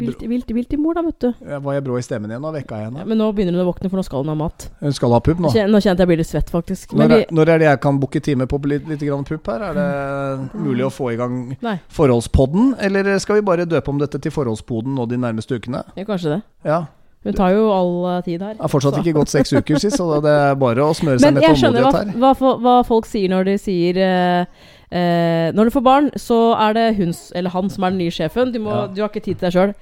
[0.00, 1.28] Vilt, vilt, vilt i mor, da, vet du.
[1.62, 2.42] var jeg brå i stemmen igjen?
[2.42, 4.34] Da vekka jeg Ja, men nå begynner hun å våkne, for nå skal hun ha
[4.40, 4.66] mat.
[4.80, 5.52] Hun skal ha pupp nå.
[5.70, 6.96] Nå kjente jeg blir litt svett, faktisk.
[6.98, 9.52] Men Når vi, er, når er det jeg kan booke time på litt, litt pupp
[9.54, 9.68] her?
[9.70, 9.86] Er det
[10.58, 14.34] mulig å få i gang Nei, Forholdspodden, eller skal vi bare døpe om dette til
[14.34, 15.84] Forholdspodden nå de nærmeste ukene?
[15.94, 16.42] ja, kanskje det.
[16.66, 16.82] Ja.
[17.24, 18.56] Hun tar jo all eh, tid her.
[18.60, 19.00] Har fortsatt Så.
[19.00, 21.56] ikke gått seks uker sist, så det er bare å smøre seg Men med jeg
[21.62, 25.74] skjønner hva, jeg skjønner hva, hva folk sier når de sier eh, eh, Når du
[25.74, 26.38] får barn, så
[26.68, 28.52] er det hun eller han som er den nye sjefen.
[28.54, 28.86] Du, må, Ja.
[28.86, 29.74] du har ikke tid til deg sjøl.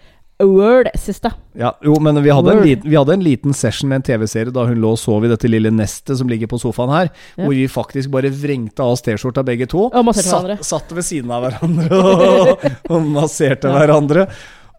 [0.43, 1.31] Word, siste.
[1.55, 4.51] Ja, jo, men vi hadde, en liten, vi hadde en liten session med en TV-serie
[4.51, 7.45] da hun lå og sov i dette lille nestet som ligger på sofaen her, Ja.
[7.45, 9.85] hvor vi faktisk bare vrengte av oss T-skjorta begge to.
[9.93, 13.77] Og satt, satt ved siden av hverandre og, og masserte Ja.
[13.79, 14.27] hverandre.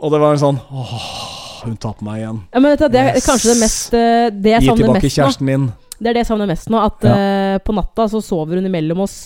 [0.03, 2.41] Og det var en sånn Åh, hun tar på meg igjen.
[2.51, 3.25] Ja, men vet du, det er Yes.
[3.29, 5.71] kanskje det mest eh, Det Gi tilbake mest kjæresten min.
[6.01, 6.81] Det er det jeg savner mest nå.
[6.84, 7.13] At Ja.
[7.60, 9.18] På natta så sover hun imellom oss,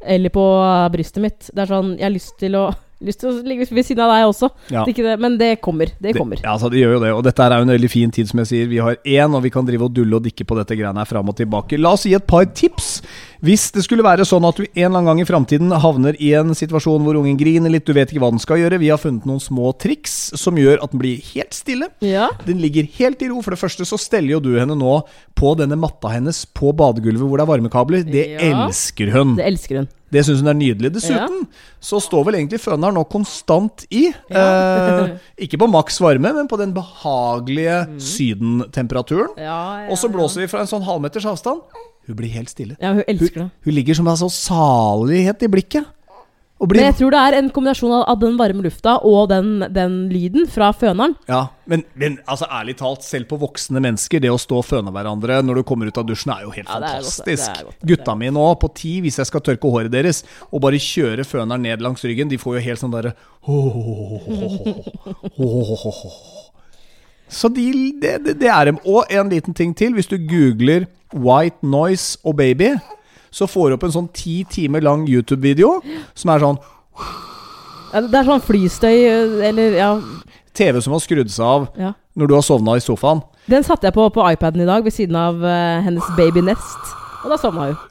[0.00, 1.50] eller på eh, brystet mitt.
[1.52, 2.68] Det er sånn Jeg har lyst til å
[3.04, 4.48] Lyst til å ligge ved siden av deg også.
[4.72, 4.84] Ja.
[4.88, 5.90] Det det, men det kommer.
[6.00, 6.40] Det kommer.
[6.40, 7.12] ja, altså, det gjør jo det.
[7.12, 8.70] Og dette er jo en veldig fin tid, som jeg sier.
[8.70, 11.10] Vi har én, og vi kan drive og dulle og dikke på dette greiene her
[11.10, 11.78] fram og tilbake.
[11.80, 13.02] La oss gi et par tips.
[13.44, 16.30] Hvis det skulle være sånn at du en eller annen gang i framtiden havner i
[16.38, 19.00] en situasjon hvor ungen griner litt, du vet ikke hva den skal gjøre, vi har
[19.02, 21.90] funnet noen små triks som gjør at den blir helt stille.
[22.04, 22.30] Ja.
[22.48, 23.42] Den ligger helt i ro.
[23.44, 24.96] For det første så steller jo du henne nå
[25.36, 28.08] på denne matta hennes på badegulvet hvor det er varmekabler.
[28.08, 29.36] Det elsker hun.
[29.36, 29.92] Det elsker hun.
[30.14, 30.92] Det syns hun er nydelig.
[30.96, 31.46] Dessuten
[31.82, 34.06] så står vel egentlig føneren nå konstant i.
[34.30, 37.80] Eh, ikke på maks varme, men på den behagelige
[38.12, 39.34] sydentemperaturen.
[39.40, 41.64] Ja, ja, Og så blåser vi fra en sånn halvmeters avstand.
[42.04, 42.76] Hun blir helt stille.
[42.82, 43.50] Ja, hun elsker det.
[43.64, 45.88] Hun ligger som en sånn salighet i blikket.
[46.64, 49.66] Og Men jeg tror det er en kombinasjon av, av den varme lufta og den,
[49.74, 51.12] den lyden fra føneren.
[51.28, 54.88] Ja, men, men altså ærlig talt, selv på voksne mennesker, det å stå og føne
[54.94, 57.60] hverandre når du kommer ut av dusjen, er jo helt Ja, godt, fantastisk.
[57.68, 60.80] godt, er Gutta mine nå, på ti, hvis jeg skal tørke håret deres, og bare
[60.80, 63.12] kjøre føneren ned langs ryggen, de får jo helt sånn derre
[67.34, 67.68] Så de,
[68.00, 68.78] det, det, det er dem.
[68.88, 69.92] Og en liten ting til.
[69.96, 72.78] Hvis du googler 'white noise og baby',
[73.34, 75.80] så får du opp en sånn ti timer lang YouTube-video
[76.14, 76.60] som er sånn
[77.94, 79.88] Ja, det er sånn flystøy øh, eller ja,
[80.54, 81.94] TV som har skrudd seg av ja.
[82.14, 83.24] når du har sovna i sofaen.
[83.50, 86.94] Den satte jeg på på iPaden i dag ved siden av uh, hennes baby Nest.
[87.24, 87.82] Og da sovna hun.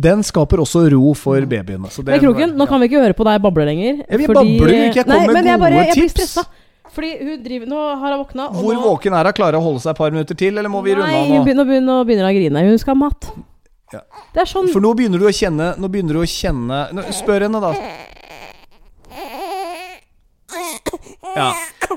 [0.00, 1.82] Den skaper også ro for babyen.
[1.82, 4.02] Men Kroken, nå kan vi ikke høre på deg bable lenger.
[4.06, 6.14] Ja, vi babler jo ikke, jeg kommer med gode bare, tips.
[6.14, 6.46] stressa.
[6.90, 8.48] Fordi hun driver Nå har hun våkna.
[8.54, 9.36] Hvor nå, våken er hun?
[9.36, 11.44] Klarer hun å holde seg et par minutter til, eller må vi runde Nei, hun
[11.46, 12.64] begynner, begynner, begynner å grine.
[12.66, 13.30] Hun skal ha mat.
[13.90, 14.04] Ja.
[14.34, 17.04] Det er sånn For nå begynner du å kjenne Nå begynner du å kjenne nå,
[17.16, 17.72] Spør henne, da.
[21.34, 21.50] Ja.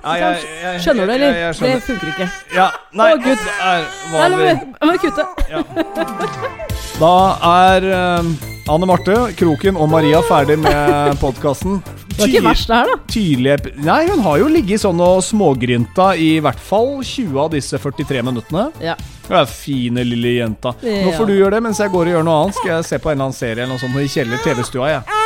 [0.03, 1.37] ja jeg, jeg, Skjønner du, eller?
[1.37, 2.29] Jeg, jeg det funker ikke.
[2.57, 2.67] Ja,
[2.97, 3.41] nei, Å, Gud.
[3.45, 4.53] det er Nei, la vi,
[4.89, 5.27] meg kutte.
[5.49, 6.69] kutte.
[6.99, 7.13] Da
[7.49, 8.27] er eh,
[8.71, 11.81] Anne Marte, Kroken og Maria ferdig med podkasten.
[12.13, 12.97] Det var ikke verst, det her, da.
[13.09, 17.79] Tydelig Nei, hun har jo ligget sånn og smågrynta i hvert fall 20 av disse
[17.81, 18.67] 43 minuttene.
[18.83, 18.93] Ja.
[19.25, 20.75] Du er fine, lille jenta.
[20.83, 22.59] Nå får du gjøre det mens jeg går og gjør noe annet.
[22.59, 25.19] Skal jeg se på en eller annen serie eller noe sånt i kjeller TV-stua, jeg.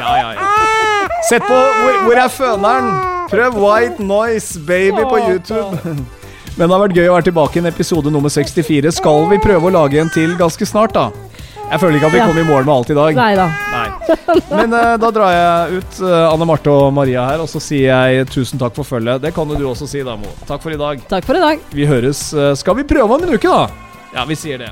[0.00, 0.50] Ja, ja, ja.
[1.28, 2.90] Sett på Hvor, hvor er føneren?
[3.30, 5.94] Prøv White Noise Baby på YouTube.
[6.56, 8.92] Men det har vært gøy å være tilbake i en episode nummer 64.
[8.94, 11.08] Skal vi prøve å lage en til ganske snart, da?
[11.64, 12.26] Jeg føler ikke at vi Ja.
[12.28, 13.16] kom i mål med alt i dag.
[13.16, 13.46] Nei da.
[13.72, 14.38] Nei.
[14.52, 17.88] Men uh, da drar jeg ut uh, Anne Marte og Maria her, og så sier
[18.14, 19.22] jeg tusen takk for følget.
[19.24, 20.30] Det kan jo du også si, da, Mo.
[20.46, 21.02] Takk for i dag.
[21.10, 21.64] Takk for i dag.
[21.74, 22.28] Vi høres.
[22.36, 23.66] Uh, skal vi prøve om en uke, da?
[24.14, 24.70] Ja, vi sier det.